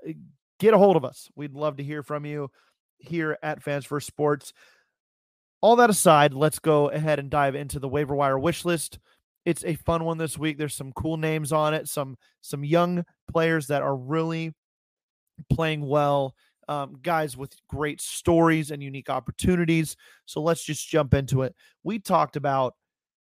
get 0.59 0.73
a 0.73 0.77
hold 0.77 0.97
of 0.97 1.05
us. 1.05 1.29
We'd 1.35 1.53
love 1.53 1.77
to 1.77 1.83
hear 1.83 2.01
from 2.01 2.25
you 2.25 2.49
here 2.97 3.37
at 3.43 3.61
Fans 3.61 3.85
First 3.85 4.07
Sports. 4.07 4.53
All 5.61 5.75
that 5.75 5.91
aside, 5.91 6.33
let's 6.33 6.57
go 6.57 6.89
ahead 6.89 7.19
and 7.19 7.29
dive 7.29 7.53
into 7.53 7.79
the 7.79 7.87
waiver 7.87 8.15
wire 8.15 8.39
wish 8.39 8.65
list. 8.65 8.97
It's 9.45 9.63
a 9.63 9.75
fun 9.75 10.03
one 10.03 10.17
this 10.17 10.35
week. 10.35 10.57
There's 10.57 10.73
some 10.73 10.91
cool 10.93 11.17
names 11.17 11.51
on 11.53 11.75
it, 11.75 11.87
some 11.87 12.17
some 12.41 12.65
young 12.65 13.05
players 13.31 13.67
that 13.67 13.83
are 13.83 13.95
really 13.95 14.53
playing 15.51 15.87
well, 15.87 16.33
um, 16.67 16.95
guys 17.03 17.37
with 17.37 17.53
great 17.69 18.01
stories 18.01 18.71
and 18.71 18.81
unique 18.81 19.09
opportunities. 19.09 19.95
So 20.25 20.41
let's 20.41 20.63
just 20.63 20.89
jump 20.89 21.13
into 21.13 21.43
it. 21.43 21.55
We 21.83 21.99
talked 21.99 22.35
about 22.35 22.73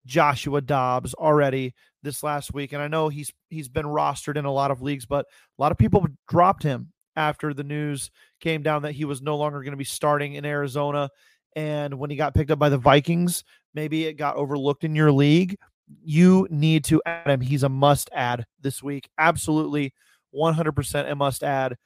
Joshua 0.05 0.61
Dobbs 0.61 1.13
already 1.13 1.73
this 2.03 2.23
last 2.23 2.53
week, 2.53 2.73
and 2.73 2.81
I 2.81 2.87
know 2.87 3.09
he's 3.09 3.31
he's 3.49 3.69
been 3.69 3.85
rostered 3.85 4.37
in 4.37 4.45
a 4.45 4.51
lot 4.51 4.71
of 4.71 4.81
leagues, 4.81 5.05
but 5.05 5.25
a 5.57 5.61
lot 5.61 5.71
of 5.71 5.77
people 5.77 6.05
dropped 6.27 6.63
him 6.63 6.91
after 7.15 7.53
the 7.53 7.63
news 7.63 8.09
came 8.39 8.63
down 8.63 8.83
that 8.83 8.93
he 8.93 9.05
was 9.05 9.21
no 9.21 9.37
longer 9.37 9.61
going 9.61 9.71
to 9.71 9.77
be 9.77 9.83
starting 9.83 10.33
in 10.33 10.45
Arizona. 10.45 11.09
And 11.55 11.99
when 11.99 12.09
he 12.09 12.15
got 12.15 12.33
picked 12.33 12.51
up 12.51 12.59
by 12.59 12.69
the 12.69 12.77
Vikings, 12.77 13.43
maybe 13.73 14.05
it 14.05 14.13
got 14.13 14.37
overlooked 14.37 14.83
in 14.83 14.95
your 14.95 15.11
league. 15.11 15.57
You 16.03 16.47
need 16.49 16.85
to 16.85 17.01
add 17.05 17.29
him. 17.29 17.41
He's 17.41 17.63
a 17.63 17.69
must 17.69 18.09
add 18.13 18.45
this 18.61 18.81
week. 18.81 19.09
Absolutely 19.17 19.93
100% 20.33 21.11
a 21.11 21.15
must 21.15 21.43
add. 21.43 21.77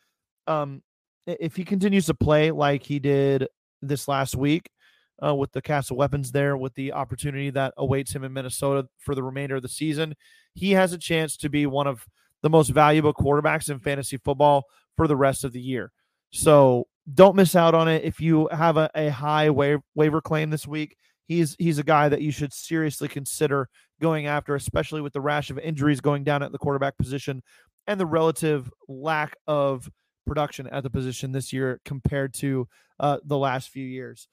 Um, 0.46 0.84
if 1.26 1.56
he 1.56 1.64
continues 1.64 2.06
to 2.06 2.14
play 2.14 2.52
like 2.52 2.84
he 2.84 3.00
did 3.00 3.48
this 3.82 4.08
last 4.08 4.36
week, 4.36 4.70
uh, 5.24 5.34
with 5.34 5.52
the 5.52 5.62
cast 5.62 5.92
of 5.92 5.98
weapons 5.98 6.32
there, 6.32 6.58
with 6.58 6.74
the 6.76 6.92
opportunity 6.94 7.50
that 7.50 7.74
awaits 7.78 8.14
him 8.14 8.24
in 8.24 8.34
Minnesota 8.34 8.88
for 9.00 9.16
the 9.16 9.24
remainder 9.24 9.56
of 9.56 9.62
the 9.62 9.70
season, 9.70 10.16
he 10.54 10.72
has 10.72 10.94
a 10.94 10.98
chance 10.98 11.38
to 11.38 11.50
be 11.50 11.66
one 11.66 11.88
of 11.88 12.06
the 12.42 12.50
most 12.50 12.70
valuable 12.70 13.14
quarterbacks 13.14 13.70
in 13.70 13.80
fantasy 13.80 14.18
football 14.18 14.66
for 14.96 15.08
the 15.08 15.16
rest 15.16 15.44
of 15.44 15.52
the 15.54 15.62
year. 15.62 15.92
So 16.32 16.88
don't 17.14 17.36
miss 17.36 17.56
out 17.56 17.76
on 17.76 17.88
it. 17.88 18.04
If 18.04 18.20
you 18.20 18.48
have 18.52 18.78
a, 18.78 18.90
a 18.96 19.10
high 19.10 19.50
wa- 19.50 19.78
waiver 19.94 20.22
claim 20.22 20.50
this 20.50 20.68
week, 20.68 20.98
he's 21.28 21.56
he's 21.60 21.80
a 21.80 21.84
guy 21.84 22.10
that 22.10 22.22
you 22.22 22.32
should 22.32 22.54
seriously 22.54 23.08
consider 23.08 23.70
going 24.02 24.28
after, 24.28 24.56
especially 24.56 25.02
with 25.02 25.14
the 25.14 25.22
rash 25.22 25.50
of 25.50 25.60
injuries 25.60 26.02
going 26.02 26.24
down 26.24 26.44
at 26.44 26.52
the 26.52 26.58
quarterback 26.58 26.98
position 26.98 27.42
and 27.88 28.00
the 28.00 28.06
relative 28.06 28.70
lack 28.88 29.36
of 29.48 29.90
production 30.26 30.68
at 30.68 30.84
the 30.84 30.90
position 30.90 31.32
this 31.32 31.54
year 31.54 31.80
compared 31.86 32.34
to 32.34 32.68
uh, 33.00 33.18
the 33.24 33.38
last 33.38 33.70
few 33.70 33.86
years. 33.86 34.28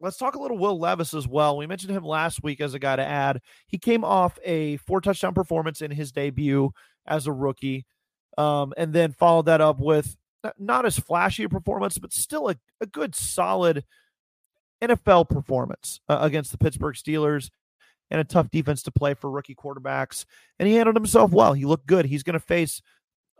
Let's 0.00 0.18
talk 0.18 0.34
a 0.34 0.38
little 0.40 0.58
Will 0.58 0.78
Levis 0.78 1.14
as 1.14 1.26
well. 1.26 1.56
We 1.56 1.66
mentioned 1.66 1.92
him 1.92 2.04
last 2.04 2.42
week 2.42 2.60
as 2.60 2.74
a 2.74 2.78
guy 2.78 2.96
to 2.96 3.04
add. 3.04 3.40
He 3.66 3.78
came 3.78 4.04
off 4.04 4.38
a 4.44 4.76
four 4.78 5.00
touchdown 5.00 5.34
performance 5.34 5.80
in 5.80 5.90
his 5.90 6.12
debut 6.12 6.70
as 7.06 7.26
a 7.26 7.32
rookie, 7.32 7.86
um, 8.36 8.74
and 8.76 8.92
then 8.92 9.12
followed 9.12 9.46
that 9.46 9.60
up 9.60 9.78
with 9.80 10.16
not 10.58 10.86
as 10.86 10.98
flashy 10.98 11.44
a 11.44 11.48
performance, 11.48 11.98
but 11.98 12.12
still 12.12 12.48
a, 12.48 12.56
a 12.80 12.86
good, 12.86 13.14
solid 13.14 13.84
NFL 14.82 15.28
performance 15.28 16.00
uh, 16.08 16.18
against 16.20 16.52
the 16.52 16.58
Pittsburgh 16.58 16.94
Steelers 16.94 17.50
and 18.10 18.20
a 18.20 18.24
tough 18.24 18.50
defense 18.50 18.82
to 18.84 18.90
play 18.90 19.14
for 19.14 19.30
rookie 19.30 19.54
quarterbacks. 19.54 20.24
And 20.58 20.68
he 20.68 20.76
handled 20.76 20.96
himself 20.96 21.32
well. 21.32 21.54
He 21.54 21.64
looked 21.64 21.86
good. 21.86 22.06
He's 22.06 22.22
going 22.22 22.34
to 22.34 22.40
face 22.40 22.82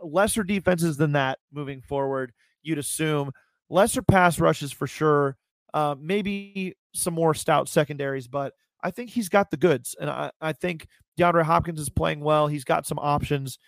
lesser 0.03 0.43
defenses 0.43 0.97
than 0.97 1.13
that 1.13 1.39
moving 1.53 1.81
forward, 1.81 2.33
you'd 2.63 2.79
assume. 2.79 3.33
Lesser 3.69 4.03
pass 4.03 4.41
rushes 4.41 4.73
for 4.73 4.87
sure. 4.87 5.37
Uh, 5.77 5.95
maybe 6.01 6.75
some 6.95 7.13
more 7.13 7.35
stout 7.35 7.69
secondaries, 7.69 8.27
but 8.27 8.55
I 8.83 8.91
think 8.91 9.11
he's 9.11 9.29
got 9.29 9.51
the 9.51 9.59
goods. 9.59 9.95
And 10.01 10.09
I, 10.09 10.31
I 10.41 10.55
think 10.55 10.87
DeAndre 11.19 11.43
Hopkins 11.43 11.79
is 11.79 11.91
playing 11.91 12.21
well. 12.21 12.47
He's 12.47 12.65
got 12.65 12.87
some 12.87 12.99
options 12.99 13.59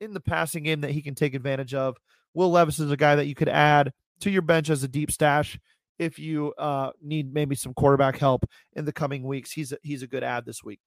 in 0.00 0.14
the 0.14 0.20
passing 0.20 0.62
game 0.62 0.80
that 0.80 0.92
he 0.92 1.02
can 1.02 1.14
take 1.14 1.34
advantage 1.34 1.74
of. 1.74 1.98
Will 2.32 2.50
Levis 2.50 2.80
is 2.80 2.90
a 2.90 2.96
guy 2.96 3.14
that 3.14 3.26
you 3.26 3.34
could 3.34 3.50
add 3.50 3.92
to 4.20 4.30
your 4.30 4.40
bench 4.40 4.70
as 4.70 4.84
a 4.84 4.88
deep 4.88 5.10
stash 5.10 5.60
if 5.98 6.18
you 6.18 6.54
uh, 6.56 6.92
need 7.02 7.34
maybe 7.34 7.56
some 7.56 7.74
quarterback 7.74 8.16
help 8.16 8.46
in 8.72 8.86
the 8.86 8.92
coming 8.92 9.22
weeks. 9.22 9.52
He's 9.52 9.70
a, 9.70 9.76
he's 9.82 10.02
a 10.02 10.06
good 10.06 10.24
add 10.24 10.46
this 10.46 10.64
week. 10.64 10.80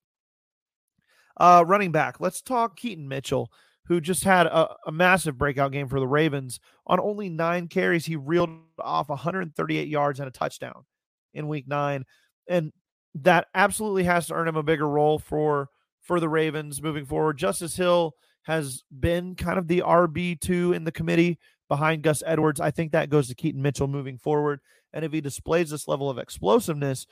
Uh, 1.38 1.64
running 1.68 1.92
back, 1.92 2.20
let's 2.20 2.42
talk 2.42 2.78
Keaton 2.78 3.08
Mitchell, 3.08 3.52
who 3.88 4.02
just 4.02 4.24
had 4.24 4.48
a, 4.48 4.76
a 4.88 4.92
massive 4.92 5.38
breakout 5.38 5.72
game 5.72 5.88
for 5.88 6.00
the 6.00 6.08
Ravens. 6.08 6.60
On 6.88 7.00
only 7.00 7.30
nine 7.30 7.68
carries, 7.68 8.06
he 8.06 8.16
reeled 8.16 8.50
off 8.80 9.10
138 9.10 9.88
yards 9.88 10.20
and 10.20 10.28
a 10.28 10.32
touchdown 10.32 10.86
in 11.34 11.48
week 11.48 11.68
nine. 11.68 12.06
And 12.48 12.74
that 13.16 13.48
absolutely 13.54 14.04
has 14.04 14.28
to 14.28 14.34
earn 14.34 14.48
him 14.48 14.56
a 14.56 14.64
bigger 14.64 14.88
role 14.88 15.20
for 15.20 15.70
for 16.02 16.20
the 16.20 16.30
Ravens 16.30 16.82
moving 16.82 17.06
forward. 17.06 17.38
Justice 17.38 17.76
Hill 17.76 18.14
has 18.44 18.84
been 19.00 19.36
kind 19.36 19.58
of 19.58 19.68
the 19.68 19.82
RB2 19.82 20.76
in 20.76 20.84
the 20.84 20.92
committee 20.92 21.40
behind 21.68 22.04
Gus 22.04 22.22
Edwards. 22.26 22.60
I 22.60 22.70
think 22.70 22.92
that 22.92 23.10
goes 23.10 23.28
to 23.28 23.36
Keaton 23.36 23.62
Mitchell 23.62 23.88
moving 23.88 24.20
forward. 24.20 24.60
And 24.94 25.04
if 25.04 25.12
he 25.12 25.20
displays 25.20 25.72
this 25.72 25.88
level 25.88 26.10
of 26.10 26.20
explosiveness 26.20 27.08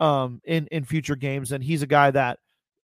um, 0.00 0.40
in 0.44 0.66
in 0.68 0.84
future 0.84 1.16
games, 1.16 1.50
then 1.50 1.62
he's 1.62 1.82
a 1.82 1.86
guy 1.86 2.10
that 2.10 2.38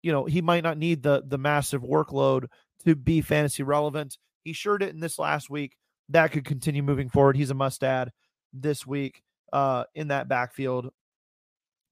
you 0.02 0.12
know 0.12 0.24
he 0.24 0.40
might 0.40 0.64
not 0.64 0.78
need 0.78 1.02
the 1.02 1.22
the 1.26 1.38
massive 1.38 1.82
workload 1.82 2.46
to 2.86 2.94
be 2.94 3.20
fantasy 3.20 3.62
relevant. 3.62 4.16
He 4.44 4.52
sure 4.52 4.78
did 4.78 4.90
in 4.90 5.00
this 5.00 5.18
last 5.18 5.50
week. 5.50 5.76
That 6.08 6.32
could 6.32 6.44
continue 6.44 6.82
moving 6.82 7.08
forward. 7.08 7.36
He's 7.36 7.50
a 7.50 7.54
must 7.54 7.82
add 7.82 8.12
this 8.52 8.86
week 8.86 9.22
uh, 9.52 9.84
in 9.94 10.08
that 10.08 10.28
backfield 10.28 10.90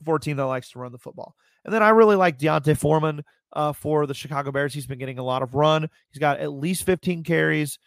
for 0.04 0.16
a 0.16 0.20
team 0.20 0.36
that 0.36 0.46
likes 0.46 0.70
to 0.70 0.78
run 0.78 0.92
the 0.92 0.98
football. 0.98 1.34
And 1.64 1.74
then 1.74 1.82
I 1.82 1.90
really 1.90 2.16
like 2.16 2.38
D'Onta 2.38 2.76
Foreman 2.76 3.24
uh, 3.54 3.72
for 3.72 4.06
the 4.06 4.14
Chicago 4.14 4.52
Bears. 4.52 4.74
He's 4.74 4.86
been 4.86 4.98
getting 4.98 5.18
a 5.18 5.24
lot 5.24 5.42
of 5.42 5.54
run. 5.54 5.88
He's 6.10 6.20
got 6.20 6.40
at 6.40 6.52
least 6.52 6.84
15 6.84 7.24
carries 7.24 7.78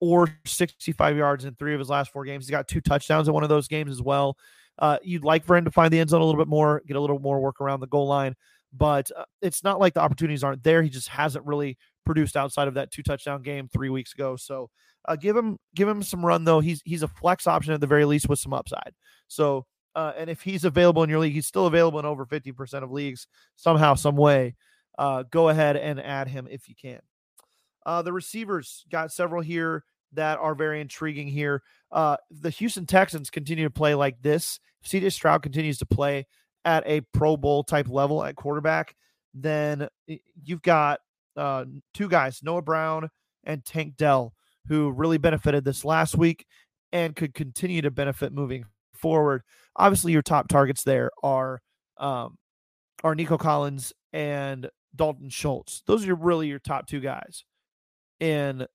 or 0.00 0.28
65 0.44 1.16
yards 1.16 1.44
in 1.44 1.54
three 1.54 1.74
of 1.74 1.78
his 1.78 1.90
last 1.90 2.12
four 2.12 2.24
games. 2.24 2.46
He's 2.46 2.50
got 2.50 2.68
two 2.68 2.80
touchdowns 2.80 3.28
in 3.28 3.34
one 3.34 3.42
of 3.42 3.48
those 3.48 3.68
games 3.68 3.90
as 3.90 4.02
well. 4.02 4.36
Uh, 4.78 4.98
you'd 5.02 5.24
like 5.24 5.44
for 5.44 5.56
him 5.56 5.64
to 5.64 5.70
find 5.70 5.92
the 5.92 5.98
end 5.98 6.10
zone 6.10 6.20
a 6.20 6.24
little 6.24 6.40
bit 6.40 6.48
more, 6.48 6.82
get 6.86 6.96
a 6.96 7.00
little 7.00 7.18
more 7.18 7.40
work 7.40 7.60
around 7.60 7.80
the 7.80 7.88
goal 7.88 8.06
line, 8.06 8.34
but 8.72 9.10
uh, 9.16 9.24
it's 9.42 9.64
not 9.64 9.80
like 9.80 9.94
the 9.94 10.00
opportunities 10.00 10.44
aren't 10.44 10.62
there. 10.62 10.82
He 10.82 10.88
just 10.88 11.08
hasn't 11.08 11.44
really 11.44 11.76
produced 12.04 12.36
outside 12.36 12.68
of 12.68 12.74
that 12.74 12.90
two 12.90 13.02
touchdown 13.02 13.42
game 13.42 13.68
three 13.68 13.90
weeks 13.90 14.12
ago. 14.14 14.36
So 14.36 14.70
uh, 15.06 15.16
give 15.16 15.36
him 15.36 15.58
give 15.74 15.88
him 15.88 16.02
some 16.02 16.24
run 16.24 16.44
though. 16.44 16.60
He's 16.60 16.82
he's 16.84 17.02
a 17.02 17.08
flex 17.08 17.46
option 17.46 17.72
at 17.72 17.80
the 17.80 17.86
very 17.86 18.04
least 18.04 18.28
with 18.28 18.38
some 18.38 18.54
upside. 18.54 18.94
So 19.28 19.66
uh, 19.94 20.12
and 20.16 20.30
if 20.30 20.42
he's 20.42 20.64
available 20.64 21.02
in 21.02 21.10
your 21.10 21.18
league, 21.18 21.32
he's 21.32 21.46
still 21.46 21.66
available 21.66 21.98
in 21.98 22.04
over 22.04 22.24
fifty 22.24 22.52
percent 22.52 22.84
of 22.84 22.90
leagues 22.90 23.26
somehow, 23.56 23.94
some 23.94 24.16
way. 24.16 24.54
Uh, 24.98 25.24
go 25.30 25.48
ahead 25.48 25.76
and 25.76 26.00
add 26.00 26.28
him 26.28 26.48
if 26.50 26.68
you 26.68 26.74
can. 26.80 27.00
Uh, 27.86 28.02
the 28.02 28.12
receivers 28.12 28.84
got 28.90 29.12
several 29.12 29.42
here 29.42 29.84
that 30.12 30.38
are 30.38 30.54
very 30.54 30.80
intriguing 30.80 31.28
here. 31.28 31.62
Uh, 31.92 32.16
the 32.30 32.50
Houston 32.50 32.86
Texans 32.86 33.30
continue 33.30 33.64
to 33.64 33.70
play 33.70 33.94
like 33.94 34.20
this. 34.22 34.60
If 34.82 34.90
CJ 34.90 35.12
Stroud 35.12 35.42
continues 35.42 35.78
to 35.78 35.86
play 35.86 36.26
at 36.64 36.82
a 36.86 37.00
Pro 37.12 37.36
Bowl 37.36 37.64
type 37.64 37.88
level 37.88 38.22
at 38.24 38.36
quarterback, 38.36 38.94
then 39.34 39.88
you've 40.06 40.62
got 40.62 41.00
uh, 41.38 41.64
two 41.94 42.08
guys, 42.08 42.40
Noah 42.42 42.62
Brown 42.62 43.08
and 43.44 43.64
Tank 43.64 43.96
Dell, 43.96 44.34
who 44.66 44.90
really 44.90 45.18
benefited 45.18 45.64
this 45.64 45.84
last 45.84 46.16
week 46.16 46.44
and 46.92 47.16
could 47.16 47.34
continue 47.34 47.82
to 47.82 47.90
benefit 47.90 48.32
moving 48.32 48.64
forward. 48.94 49.42
Obviously, 49.76 50.12
your 50.12 50.22
top 50.22 50.48
targets 50.48 50.82
there 50.82 51.10
are 51.22 51.62
um, 51.96 52.36
are 53.04 53.14
Nico 53.14 53.38
Collins 53.38 53.92
and 54.12 54.68
Dalton 54.94 55.28
Schultz. 55.28 55.82
Those 55.86 56.06
are 56.06 56.14
really 56.14 56.48
your 56.48 56.58
top 56.58 56.86
two 56.86 57.00
guys. 57.00 57.44
And 58.20 58.66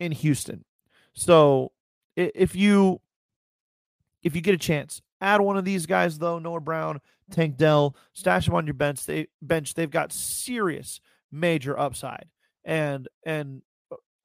in 0.00 0.12
Houston. 0.12 0.64
So 1.12 1.72
if 2.16 2.56
you 2.56 3.00
if 4.22 4.34
you 4.34 4.40
get 4.40 4.54
a 4.54 4.58
chance, 4.58 5.02
add 5.24 5.40
one 5.40 5.56
of 5.56 5.64
these 5.64 5.86
guys 5.86 6.18
though, 6.18 6.38
Noah 6.38 6.60
Brown, 6.60 7.00
Tank 7.30 7.56
Dell, 7.56 7.96
stash 8.12 8.46
them 8.46 8.54
on 8.54 8.66
your 8.66 8.74
bench. 8.74 9.04
They 9.04 9.28
bench. 9.42 9.74
They've 9.74 9.90
got 9.90 10.12
serious 10.12 11.00
major 11.32 11.78
upside 11.78 12.26
and 12.64 13.08
and 13.24 13.62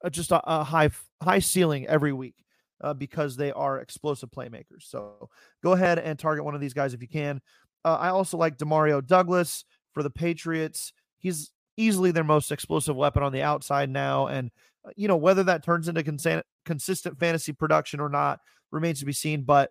uh, 0.04 0.10
just 0.10 0.30
a, 0.30 0.40
a 0.44 0.64
high 0.64 0.90
high 1.22 1.38
ceiling 1.38 1.86
every 1.86 2.12
week 2.12 2.36
uh, 2.82 2.94
because 2.94 3.36
they 3.36 3.52
are 3.52 3.78
explosive 3.78 4.30
playmakers. 4.30 4.82
So 4.82 5.28
go 5.62 5.72
ahead 5.72 5.98
and 5.98 6.18
target 6.18 6.44
one 6.44 6.54
of 6.54 6.60
these 6.60 6.74
guys 6.74 6.94
if 6.94 7.02
you 7.02 7.08
can. 7.08 7.40
Uh, 7.84 7.96
I 7.96 8.08
also 8.10 8.36
like 8.36 8.58
DeMario 8.58 9.04
Douglas 9.04 9.64
for 9.92 10.02
the 10.02 10.10
Patriots. 10.10 10.92
He's 11.18 11.50
easily 11.76 12.10
their 12.10 12.24
most 12.24 12.52
explosive 12.52 12.96
weapon 12.96 13.22
on 13.22 13.32
the 13.32 13.42
outside 13.42 13.90
now, 13.90 14.26
and 14.26 14.50
uh, 14.84 14.90
you 14.96 15.08
know 15.08 15.16
whether 15.16 15.42
that 15.44 15.62
turns 15.62 15.88
into 15.88 16.02
cons- 16.02 16.44
consistent 16.64 17.18
fantasy 17.18 17.52
production 17.52 18.00
or 18.00 18.08
not 18.08 18.40
remains 18.70 19.00
to 19.00 19.06
be 19.06 19.12
seen. 19.12 19.42
But 19.42 19.70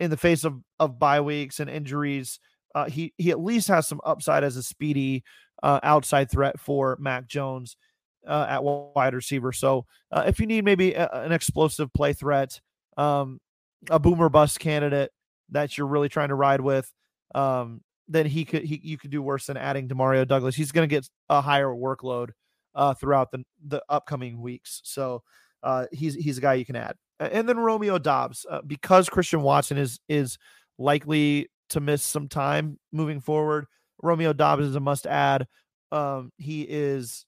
in 0.00 0.10
the 0.10 0.16
face 0.16 0.44
of 0.44 0.60
of 0.78 0.98
bye 0.98 1.20
weeks 1.20 1.60
and 1.60 1.70
injuries, 1.70 2.38
uh, 2.74 2.86
he 2.86 3.12
he 3.16 3.30
at 3.30 3.40
least 3.40 3.68
has 3.68 3.88
some 3.88 4.00
upside 4.04 4.44
as 4.44 4.56
a 4.56 4.62
speedy 4.62 5.24
uh, 5.62 5.80
outside 5.82 6.30
threat 6.30 6.60
for 6.60 6.96
Mac 7.00 7.26
Jones 7.26 7.76
uh, 8.26 8.46
at 8.48 8.62
wide 8.62 9.14
receiver. 9.14 9.52
So 9.52 9.86
uh, 10.12 10.24
if 10.26 10.40
you 10.40 10.46
need 10.46 10.64
maybe 10.64 10.94
a, 10.94 11.08
an 11.12 11.32
explosive 11.32 11.92
play 11.92 12.12
threat, 12.12 12.60
um, 12.96 13.40
a 13.88 13.98
boomer 13.98 14.28
bust 14.28 14.60
candidate 14.60 15.10
that 15.50 15.78
you're 15.78 15.86
really 15.86 16.08
trying 16.08 16.28
to 16.28 16.34
ride 16.34 16.60
with, 16.60 16.92
um, 17.34 17.82
then 18.08 18.26
he 18.26 18.44
could 18.44 18.64
he 18.64 18.80
you 18.82 18.98
could 18.98 19.10
do 19.10 19.22
worse 19.22 19.46
than 19.46 19.56
adding 19.56 19.88
DeMario 19.88 20.26
Douglas. 20.26 20.54
He's 20.54 20.72
going 20.72 20.88
to 20.88 20.94
get 20.94 21.08
a 21.28 21.40
higher 21.40 21.68
workload 21.68 22.30
uh, 22.74 22.94
throughout 22.94 23.30
the 23.30 23.44
the 23.66 23.82
upcoming 23.88 24.40
weeks. 24.40 24.80
So 24.84 25.22
uh, 25.62 25.86
he's 25.92 26.14
he's 26.14 26.38
a 26.38 26.40
guy 26.40 26.54
you 26.54 26.64
can 26.66 26.76
add. 26.76 26.96
And 27.18 27.48
then 27.48 27.58
Romeo 27.58 27.98
Doubs, 27.98 28.44
uh, 28.48 28.60
because 28.66 29.08
Christian 29.08 29.42
Watson 29.42 29.78
is 29.78 30.00
is 30.08 30.38
likely 30.78 31.48
to 31.70 31.80
miss 31.80 32.02
some 32.02 32.28
time 32.28 32.78
moving 32.92 33.20
forward. 33.20 33.66
Romeo 34.02 34.32
Doubs 34.32 34.64
is 34.64 34.76
a 34.76 34.80
must 34.80 35.06
add. 35.06 35.46
Um, 35.90 36.32
he 36.36 36.62
is 36.62 37.24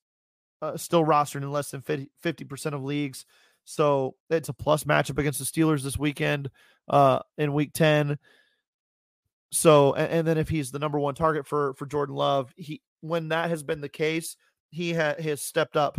uh, 0.60 0.76
still 0.76 1.04
rostered 1.04 1.42
in 1.42 1.50
less 1.50 1.70
than 1.70 1.80
50 1.80 2.44
percent 2.44 2.74
of 2.74 2.84
leagues. 2.84 3.24
So 3.64 4.14
it's 4.30 4.48
a 4.48 4.54
plus 4.54 4.84
matchup 4.84 5.18
against 5.18 5.38
the 5.38 5.44
Steelers 5.44 5.82
this 5.82 5.98
weekend 5.98 6.50
uh, 6.88 7.20
in 7.36 7.52
Week 7.52 7.72
Ten. 7.72 8.18
So 9.50 9.94
and, 9.94 10.10
and, 10.10 10.26
then 10.26 10.38
if 10.38 10.48
he's 10.48 10.70
the 10.70 10.78
number 10.78 10.98
one 10.98 11.14
target 11.14 11.46
for 11.46 11.74
for 11.74 11.86
Jordan 11.86 12.14
Love, 12.14 12.52
he 12.56 12.82
when 13.00 13.28
that 13.28 13.50
has 13.50 13.62
been 13.62 13.80
the 13.80 13.88
case, 13.88 14.36
he 14.70 14.92
ha- 14.92 15.14
has 15.18 15.40
stepped 15.42 15.76
up 15.76 15.98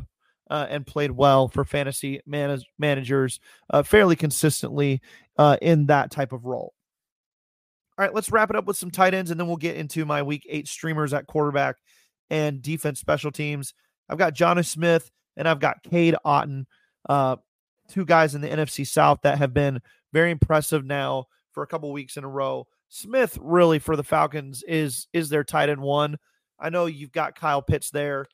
uh, 0.50 0.68
and 0.70 0.86
played 0.86 1.12
well 1.12 1.48
for 1.48 1.64
fantasy 1.64 2.22
manage- 2.26 2.66
managers 2.78 3.40
uh, 3.70 3.84
fairly 3.84 4.16
consistently 4.16 5.02
uh, 5.38 5.58
in 5.62 5.86
that 5.88 6.12
type 6.12 6.32
of 6.32 6.46
role. 6.46 6.74
All 7.98 8.06
right, 8.06 8.14
let's 8.14 8.32
wrap 8.32 8.50
it 8.50 8.56
up 8.56 8.66
with 8.66 8.78
some 8.78 8.92
tight 8.92 9.14
ends, 9.14 9.30
and 9.30 9.40
then 9.40 9.48
we'll 9.48 9.58
get 9.58 9.76
into 9.76 10.06
my 10.06 10.24
week 10.24 10.46
eight 10.50 10.68
streamers 10.68 11.14
at 11.14 11.28
quarterback 11.28 11.76
and 12.30 12.62
defense 12.62 13.00
special 13.00 13.32
teams. 13.32 13.74
I've 14.10 14.18
got 14.18 14.34
Jonnu 14.34 14.66
Smith 14.66 15.12
and 15.38 15.48
I've 15.48 15.60
got 15.60 15.84
Cade 15.84 16.16
Otton, 16.26 16.66
uh, 17.08 17.38
two 17.88 18.06
guys 18.06 18.36
in 18.36 18.42
the 18.42 18.48
NFC 18.48 18.86
South 18.86 19.20
that 19.24 19.38
have 19.38 19.54
been 19.54 19.80
very 20.14 20.32
impressive 20.32 20.86
now 20.86 21.26
for 21.52 21.64
a 21.64 21.68
couple 21.68 21.92
weeks 21.92 22.18
in 22.18 22.24
a 22.24 22.30
row. 22.30 22.68
Smith 22.90 23.38
really 23.42 23.80
for 23.80 23.96
the 23.96 24.04
Falcons 24.04 24.64
is 24.68 25.08
is 25.14 25.30
their 25.30 25.44
tight 25.44 25.70
end 25.70 25.82
one. 25.82 26.18
I 26.60 26.70
know 26.70 26.88
you've 26.88 27.12
got 27.12 27.36
Kyle 27.36 27.62
Pitts 27.62 27.92
there. 27.92 28.26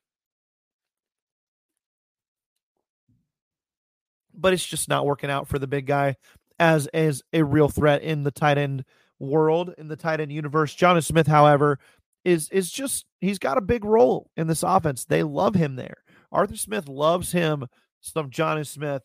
But 4.38 4.54
it's 4.54 4.66
just 4.66 4.90
not 4.90 5.06
working 5.06 5.30
out 5.30 5.48
for 5.48 5.60
the 5.60 5.68
big 5.68 5.86
guy 5.86 6.16
as 6.60 6.88
as 6.88 7.22
a 7.34 7.44
real 7.44 7.70
threat 7.70 8.02
in 8.02 8.24
the 8.24 8.32
tight 8.32 8.58
end 8.58 8.86
world, 9.20 9.74
in 9.78 9.88
the 9.88 9.96
tight 9.96 10.20
end 10.20 10.32
universe. 10.32 10.76
Jonnu 10.76 11.04
Smith, 11.04 11.28
however, 11.28 11.80
is 12.24 12.50
is 12.50 12.72
just 12.72 13.06
he's 13.22 13.40
got 13.40 13.58
a 13.58 13.62
big 13.62 13.86
role 13.86 14.30
in 14.36 14.48
this 14.48 14.64
offense. 14.64 15.06
They 15.06 15.24
love 15.24 15.56
him 15.56 15.76
there. 15.76 15.98
Arthur 16.32 16.58
Smith 16.58 16.88
loves 16.90 17.32
him 17.32 17.66
some 18.02 18.30
Jonnu 18.30 18.68
Smith. 18.68 19.04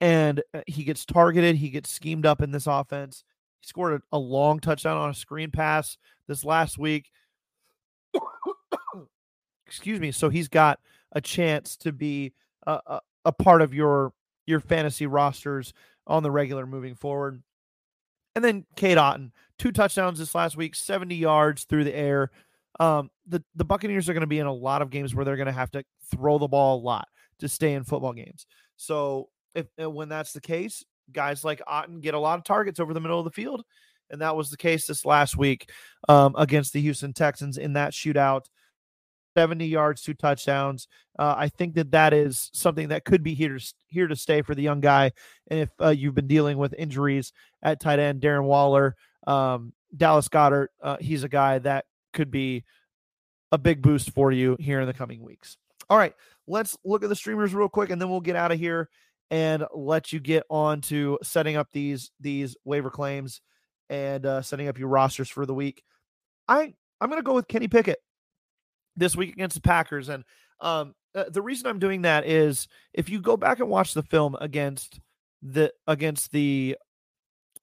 And 0.00 0.42
uh, 0.52 0.60
he 0.66 0.84
gets 0.84 1.04
targeted, 1.04 1.56
he 1.56 1.70
gets 1.70 1.90
schemed 1.90 2.26
up 2.26 2.42
in 2.42 2.50
this 2.50 2.66
offense. 2.66 3.24
He 3.60 3.68
scored 3.68 3.94
a, 3.94 4.16
a 4.16 4.18
long 4.18 4.60
touchdown 4.60 4.96
on 4.96 5.10
a 5.10 5.14
screen 5.14 5.50
pass 5.50 5.96
this 6.28 6.44
last 6.44 6.78
week. 6.78 7.10
Excuse 9.66 10.00
me. 10.00 10.12
So 10.12 10.28
he's 10.28 10.48
got 10.48 10.78
a 11.12 11.20
chance 11.20 11.76
to 11.78 11.92
be 11.92 12.34
a, 12.66 12.80
a, 12.86 13.00
a 13.24 13.32
part 13.32 13.62
of 13.62 13.74
your 13.74 14.12
your 14.46 14.60
fantasy 14.60 15.06
rosters 15.06 15.72
on 16.06 16.22
the 16.22 16.30
regular 16.30 16.66
moving 16.66 16.94
forward. 16.94 17.42
And 18.34 18.44
then 18.44 18.66
Cade 18.76 18.98
Otton, 18.98 19.30
two 19.58 19.72
touchdowns 19.72 20.18
this 20.18 20.34
last 20.34 20.56
week, 20.56 20.74
70 20.74 21.14
yards 21.14 21.64
through 21.64 21.84
the 21.84 21.96
air. 21.96 22.30
Um, 22.80 23.10
the, 23.26 23.42
the 23.54 23.64
Buccaneers 23.64 24.08
are 24.08 24.12
going 24.12 24.22
to 24.22 24.26
be 24.26 24.40
in 24.40 24.46
a 24.46 24.52
lot 24.52 24.82
of 24.82 24.90
games 24.90 25.14
where 25.14 25.24
they're 25.24 25.36
going 25.36 25.46
to 25.46 25.52
have 25.52 25.70
to 25.70 25.84
throw 26.10 26.38
the 26.38 26.48
ball 26.48 26.78
a 26.78 26.82
lot 26.82 27.06
to 27.38 27.48
stay 27.48 27.74
in 27.74 27.84
football 27.84 28.12
games. 28.12 28.46
So 28.76 29.28
if 29.54 29.66
when 29.78 30.08
that's 30.08 30.32
the 30.32 30.40
case, 30.40 30.84
guys 31.12 31.44
like 31.44 31.62
Otton 31.68 32.00
get 32.00 32.14
a 32.14 32.18
lot 32.18 32.38
of 32.38 32.44
targets 32.44 32.80
over 32.80 32.92
the 32.92 33.00
middle 33.00 33.18
of 33.18 33.24
the 33.24 33.30
field. 33.30 33.64
And 34.10 34.20
that 34.20 34.36
was 34.36 34.50
the 34.50 34.56
case 34.56 34.86
this 34.86 35.04
last 35.04 35.36
week 35.36 35.70
um, 36.08 36.34
against 36.36 36.72
the 36.72 36.80
Houston 36.80 37.12
Texans 37.12 37.56
in 37.56 37.72
that 37.74 37.92
shootout. 37.92 38.46
70 39.34 39.66
yards, 39.66 40.02
two 40.02 40.14
touchdowns. 40.14 40.88
Uh, 41.18 41.34
I 41.36 41.48
think 41.48 41.74
that 41.74 41.90
that 41.92 42.12
is 42.12 42.50
something 42.52 42.88
that 42.88 43.04
could 43.04 43.22
be 43.22 43.34
here 43.34 43.58
to, 43.58 43.74
here 43.86 44.06
to 44.06 44.16
stay 44.16 44.42
for 44.42 44.54
the 44.54 44.62
young 44.62 44.80
guy. 44.80 45.12
And 45.48 45.60
if 45.60 45.70
uh, 45.80 45.90
you've 45.90 46.14
been 46.14 46.26
dealing 46.26 46.58
with 46.58 46.74
injuries 46.74 47.32
at 47.62 47.80
tight 47.80 47.98
end, 47.98 48.20
Darren 48.20 48.44
Waller, 48.44 48.96
um, 49.26 49.72
Dallas 49.96 50.28
Goedert, 50.28 50.68
uh, 50.82 50.96
he's 51.00 51.24
a 51.24 51.28
guy 51.28 51.58
that 51.60 51.84
could 52.12 52.30
be 52.30 52.64
a 53.52 53.58
big 53.58 53.82
boost 53.82 54.10
for 54.10 54.32
you 54.32 54.56
here 54.58 54.80
in 54.80 54.86
the 54.86 54.94
coming 54.94 55.22
weeks. 55.22 55.56
All 55.90 55.98
right, 55.98 56.14
let's 56.46 56.76
look 56.84 57.02
at 57.02 57.08
the 57.08 57.16
streamers 57.16 57.54
real 57.54 57.68
quick, 57.68 57.90
and 57.90 58.00
then 58.00 58.08
we'll 58.08 58.20
get 58.20 58.36
out 58.36 58.52
of 58.52 58.58
here 58.58 58.88
and 59.30 59.64
let 59.74 60.12
you 60.12 60.20
get 60.20 60.44
on 60.48 60.80
to 60.80 61.18
setting 61.22 61.56
up 61.56 61.68
these 61.72 62.10
these 62.20 62.56
waiver 62.64 62.90
claims 62.90 63.40
and 63.90 64.24
uh, 64.26 64.42
setting 64.42 64.68
up 64.68 64.78
your 64.78 64.88
rosters 64.88 65.28
for 65.28 65.46
the 65.46 65.54
week. 65.54 65.82
I 66.48 66.74
I'm 67.00 67.10
going 67.10 67.18
to 67.18 67.26
go 67.26 67.34
with 67.34 67.48
Kenny 67.48 67.68
Pickett 67.68 67.98
this 68.96 69.16
week 69.16 69.32
against 69.32 69.56
the 69.56 69.62
Packers, 69.62 70.08
and 70.08 70.24
um, 70.60 70.94
uh, 71.14 71.24
the 71.28 71.42
reason 71.42 71.66
I'm 71.66 71.78
doing 71.78 72.02
that 72.02 72.26
is 72.26 72.68
if 72.92 73.08
you 73.08 73.20
go 73.20 73.36
back 73.36 73.60
and 73.60 73.68
watch 73.68 73.94
the 73.94 74.02
film 74.02 74.36
against 74.40 75.00
the 75.42 75.72
against 75.86 76.32
the 76.32 76.76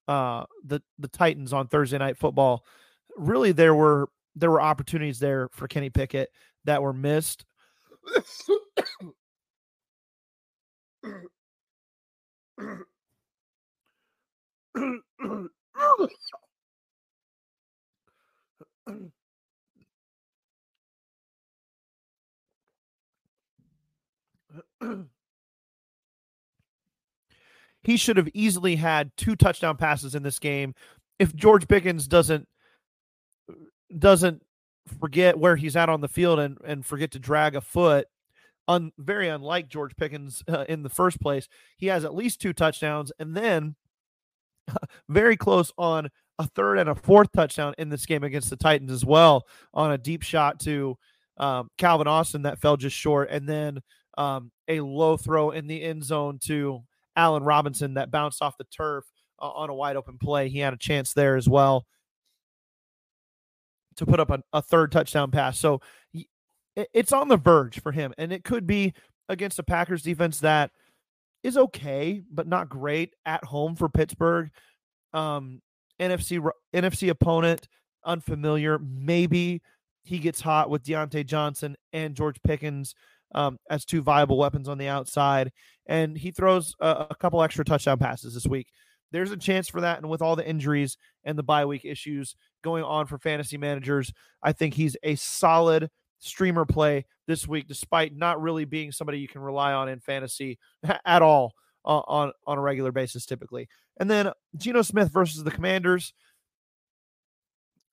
uh 0.08 0.46
the 0.64 0.82
the 1.00 1.08
Titans 1.08 1.54
on 1.54 1.68
Thursday 1.68 1.98
night 1.98 2.18
football, 2.18 2.64
really 3.18 3.52
there 3.52 3.76
were 3.76 4.10
there 4.36 4.52
were 4.52 4.62
opportunities 4.62 5.20
there 5.20 5.50
for 5.52 5.68
Kenny 5.68 5.90
Pickett 5.90 6.30
that 6.66 6.82
were 6.82 6.94
missed. 6.94 7.46
He 27.84 27.98
should 27.98 28.18
have 28.18 28.30
easily 28.34 28.76
had 28.76 29.12
two 29.18 29.36
touchdown 29.36 29.78
passes 29.78 30.16
in 30.16 30.24
this 30.24 30.40
game. 30.40 30.74
If 31.20 31.36
George 31.36 31.68
Pickens 31.68 32.08
doesn't 32.08 32.48
doesn't 33.98 34.42
forget 35.00 35.38
where 35.38 35.56
he's 35.56 35.76
at 35.76 35.90
on 35.90 36.02
the 36.02 36.08
field 36.08 36.40
and 36.40 36.58
and 36.66 36.86
forget 36.86 37.12
to 37.12 37.20
drag 37.20 37.56
a 37.56 37.62
foot 37.62 38.08
un, 38.68 38.92
very 38.98 39.28
unlike 39.28 39.68
George 39.68 39.96
Pickens 39.96 40.44
uh, 40.48 40.66
in 40.68 40.84
the 40.84 40.90
first 40.90 41.20
place 41.22 41.48
he 41.78 41.88
has 41.88 42.04
at 42.04 42.16
least 42.16 42.42
two 42.42 42.54
touchdowns 42.54 43.12
and 43.20 43.36
then 43.36 43.76
very 45.10 45.38
close 45.38 45.72
on 45.78 46.10
a 46.40 46.48
third 46.48 46.80
and 46.80 46.90
a 46.90 46.96
fourth 46.96 47.32
touchdown 47.32 47.74
in 47.78 47.90
this 47.90 48.06
game 48.06 48.24
against 48.24 48.50
the 48.50 48.56
Titans 48.56 48.92
as 48.92 49.06
well 49.06 49.46
on 49.74 49.92
a 49.92 49.98
deep 49.98 50.24
shot 50.24 50.60
to 50.62 50.98
um, 51.38 51.70
Calvin 51.78 52.08
Austin 52.08 52.44
that 52.44 52.60
fell 52.60 52.78
just 52.78 52.96
short 52.96 53.30
and 53.30 53.48
then 53.48 53.80
um, 54.18 54.52
a 54.68 54.82
low 54.82 55.18
throw 55.18 55.52
in 55.52 55.68
the 55.68 55.82
end 55.82 56.04
zone 56.04 56.40
to 56.46 56.82
Allen 57.16 57.44
Robinson 57.44 57.96
that 57.96 58.12
bounced 58.12 58.42
off 58.42 58.58
the 58.58 58.66
turf 58.66 59.06
uh, 59.40 59.50
on 59.50 59.70
a 59.70 59.74
wide 59.74 59.96
open 59.96 60.18
play. 60.18 60.50
He 60.50 60.60
had 60.60 60.74
a 60.74 60.78
chance 60.78 61.14
there 61.14 61.36
as 61.36 61.48
well 61.48 61.86
to 63.98 64.06
put 64.06 64.20
up 64.20 64.30
a, 64.30 64.42
a 64.54 64.62
third 64.62 64.92
touchdown 64.92 65.32
pass. 65.32 65.60
So 65.60 65.82
it's 66.94 67.12
on 67.12 67.28
the 67.28 67.38
verge 67.38 67.82
for 67.82 67.92
him, 67.92 68.14
and 68.18 68.32
it 68.32 68.44
could 68.44 68.66
be 68.66 68.94
against 69.30 69.60
a 69.60 69.64
Packers 69.64 70.04
defense 70.04 70.40
that 70.40 70.72
is 71.44 71.58
okay, 71.58 72.22
but 72.32 72.48
not 72.48 72.70
great 72.70 73.14
at 73.26 73.44
home 73.44 73.76
for 73.76 73.90
Pittsburgh. 73.90 74.50
Um, 75.14 75.62
NFC 76.00 76.42
NFC 76.74 77.10
opponent, 77.10 77.68
unfamiliar. 78.06 78.80
Maybe 78.80 79.62
he 80.04 80.20
gets 80.20 80.42
hot 80.42 80.70
with 80.70 80.84
Diontae 80.84 81.26
Johnson 81.26 81.76
and 81.94 82.16
George 82.16 82.42
Pickens 82.44 82.96
um, 83.34 83.58
as 83.70 83.86
two 83.86 84.02
viable 84.02 84.38
weapons 84.38 84.68
on 84.68 84.78
the 84.78 84.88
outside, 84.88 85.52
and 85.88 86.18
he 86.18 86.32
throws 86.32 86.76
a, 86.80 87.08
a 87.10 87.16
couple 87.20 87.42
extra 87.42 87.66
touchdown 87.66 87.98
passes 87.98 88.34
this 88.34 88.48
week. 88.48 88.68
There's 89.12 89.32
a 89.32 89.38
chance 89.38 89.68
for 89.68 89.82
that, 89.82 89.98
and 89.98 90.10
with 90.10 90.22
all 90.22 90.36
the 90.36 90.48
injuries 90.48 90.98
and 91.24 91.38
the 91.38 91.44
bye 91.44 91.66
week 91.66 91.86
issues 91.86 92.36
going 92.64 92.84
on 92.84 93.06
for 93.06 93.18
fantasy 93.18 93.58
managers, 93.58 94.14
I 94.42 94.54
think 94.54 94.74
he's 94.74 94.96
a 95.04 95.16
solid 95.16 95.90
streamer 96.20 96.66
play 96.66 97.06
this 97.28 97.48
week, 97.48 97.68
despite 97.68 98.16
not 98.16 98.42
really 98.42 98.66
being 98.66 98.92
somebody 98.92 99.20
you 99.20 99.28
can 99.28 99.42
rely 99.42 99.74
on 99.74 99.90
in 99.90 100.00
fantasy 100.00 100.60
at 101.06 101.22
all 101.22 101.54
uh, 101.86 102.00
on 102.00 102.32
on 102.48 102.58
a 102.58 102.62
regular 102.62 102.92
basis 102.92 103.26
typically. 103.26 103.68
And 104.00 104.10
then 104.10 104.32
Geno 104.58 104.82
Smith 104.82 105.12
versus 105.12 105.44
the 105.44 105.52
Commanders. 105.52 106.14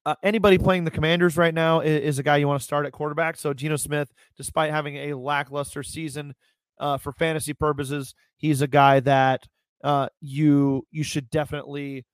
Uh, 0.08 0.14
anybody 0.22 0.56
playing 0.56 0.84
the 0.84 0.90
Commanders 0.90 1.36
right 1.36 1.52
now 1.52 1.80
is, 1.80 2.02
is, 2.02 2.18
a 2.18 2.22
guy 2.22 2.38
you 2.38 2.48
want 2.48 2.58
to 2.58 2.64
start 2.64 2.86
at 2.86 2.92
quarterback. 2.92 3.36
So 3.36 3.52
Geno 3.52 3.76
Smith, 3.76 4.10
despite 4.38 4.70
having 4.70 4.96
a 4.96 5.12
lackluster 5.12 5.82
season 5.82 6.34
uh, 6.80 6.96
for 6.96 7.12
fantasy 7.12 7.52
purposes, 7.52 8.14
he's 8.38 8.62
a 8.62 8.66
guy 8.66 9.00
that 9.00 9.46
uh, 9.84 10.08
you 10.22 10.86
you 10.90 11.02
should 11.02 11.28
definitely 11.28 12.06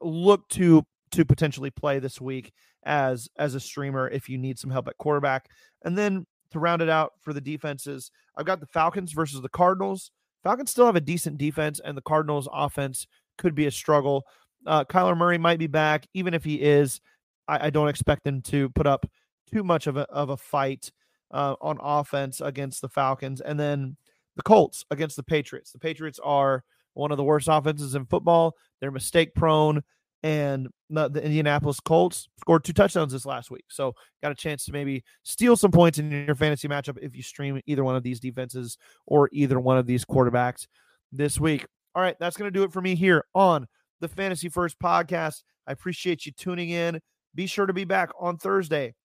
look 0.00 0.48
to 0.48 0.84
to 1.12 1.24
potentially 1.24 1.70
play 1.70 2.00
this 2.00 2.20
week 2.20 2.52
as 2.82 3.28
as 3.38 3.54
a 3.54 3.60
streamer 3.60 4.08
if 4.08 4.28
you 4.28 4.36
need 4.36 4.58
some 4.58 4.70
help 4.72 4.88
at 4.88 4.98
quarterback. 4.98 5.48
And 5.84 5.96
then 5.96 6.26
to 6.50 6.58
round 6.58 6.82
it 6.82 6.88
out 6.88 7.12
for 7.20 7.32
the 7.32 7.40
defenses, 7.40 8.10
I've 8.36 8.46
got 8.46 8.58
the 8.58 8.66
Falcons 8.66 9.12
versus 9.12 9.42
the 9.42 9.48
Cardinals. 9.48 10.10
Falcons 10.42 10.72
still 10.72 10.86
have 10.86 10.96
a 10.96 11.00
decent 11.00 11.38
defense, 11.38 11.80
and 11.84 11.96
the 11.96 12.02
Cardinals' 12.02 12.48
offense 12.52 13.06
could 13.36 13.54
be 13.54 13.66
a 13.66 13.70
struggle. 13.70 14.24
Uh, 14.66 14.82
Kyler 14.82 15.16
Murray 15.16 15.38
might 15.38 15.60
be 15.60 15.68
back, 15.68 16.08
even 16.14 16.34
if 16.34 16.42
he 16.42 16.56
is. 16.56 17.00
I, 17.48 17.66
I 17.66 17.70
don't 17.70 17.88
expect 17.88 18.24
them 18.24 18.42
to 18.42 18.68
put 18.70 18.86
up 18.86 19.06
too 19.52 19.64
much 19.64 19.86
of 19.86 19.96
a 19.96 20.02
of 20.10 20.30
a 20.30 20.36
fight 20.36 20.92
uh, 21.30 21.56
on 21.60 21.78
offense 21.80 22.40
against 22.40 22.80
the 22.80 22.88
Falcons, 22.88 23.40
and 23.40 23.58
then 23.58 23.96
the 24.36 24.42
Colts 24.42 24.84
against 24.90 25.16
the 25.16 25.22
Patriots. 25.22 25.72
The 25.72 25.78
Patriots 25.78 26.20
are 26.22 26.62
one 26.94 27.10
of 27.10 27.16
the 27.16 27.24
worst 27.24 27.48
offenses 27.50 27.94
in 27.94 28.06
football. 28.06 28.54
They're 28.80 28.90
mistake 28.90 29.34
prone, 29.34 29.82
and 30.22 30.68
the, 30.90 31.08
the, 31.08 31.22
Indianapolis 31.22 31.80
Colts 31.80 32.28
scored 32.40 32.64
two 32.64 32.72
touchdowns 32.72 33.12
this 33.12 33.26
last 33.26 33.50
week. 33.50 33.64
So 33.68 33.94
got 34.22 34.32
a 34.32 34.36
chance 34.36 34.64
to 34.64 34.72
maybe 34.72 35.04
steal 35.22 35.56
some 35.56 35.70
points 35.70 35.98
in 35.98 36.10
your 36.10 36.34
fantasy 36.34 36.68
matchup 36.68 36.98
if 37.00 37.14
you 37.14 37.22
stream 37.22 37.60
either 37.66 37.84
one 37.84 37.96
of 37.96 38.02
these 38.02 38.20
defenses 38.20 38.78
or 39.06 39.28
either 39.32 39.60
one 39.60 39.78
of 39.78 39.86
these 39.86 40.04
quarterbacks 40.04 40.66
this 41.12 41.38
week. 41.38 41.66
All 41.94 42.02
right, 42.02 42.16
that's 42.18 42.36
going 42.36 42.50
to 42.52 42.56
do 42.56 42.64
it 42.64 42.72
for 42.72 42.80
me 42.80 42.94
here 42.94 43.24
on 43.34 43.66
the 44.00 44.08
Fantasy 44.08 44.48
First 44.48 44.78
podcast. 44.78 45.42
I 45.66 45.72
appreciate 45.72 46.26
you 46.26 46.32
tuning 46.32 46.70
in. 46.70 47.00
Be 47.38 47.46
sure 47.46 47.66
to 47.66 47.72
be 47.72 47.84
back 47.84 48.10
on 48.18 48.36
Thursday. 48.36 48.96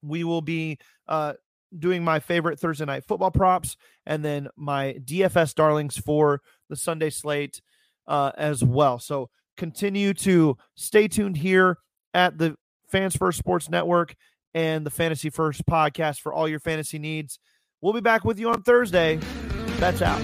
We 0.00 0.22
will 0.22 0.42
be 0.42 0.78
uh, 1.08 1.32
doing 1.76 2.04
my 2.04 2.20
favorite 2.20 2.60
Thursday 2.60 2.84
night 2.84 3.02
football 3.04 3.32
props 3.32 3.76
and 4.06 4.24
then 4.24 4.46
my 4.54 4.94
DFS 5.04 5.56
darlings 5.56 5.96
for 5.96 6.40
the 6.70 6.76
Sunday 6.76 7.10
slate 7.10 7.60
uh, 8.06 8.30
as 8.38 8.62
well. 8.62 9.00
So 9.00 9.28
continue 9.56 10.14
to 10.14 10.56
stay 10.76 11.08
tuned 11.08 11.36
here 11.36 11.78
at 12.14 12.38
the 12.38 12.54
Fans 12.92 13.16
First 13.16 13.38
Sports 13.38 13.68
Network 13.68 14.14
and 14.54 14.86
the 14.86 14.90
Fantasy 14.90 15.28
First 15.28 15.66
podcast 15.66 16.20
for 16.20 16.32
all 16.32 16.46
your 16.46 16.60
fantasy 16.60 17.00
needs. 17.00 17.40
We'll 17.80 17.92
be 17.92 18.00
back 18.00 18.24
with 18.24 18.38
you 18.38 18.50
on 18.50 18.62
Thursday. 18.62 19.16
That's 19.80 20.00
out. 20.00 20.22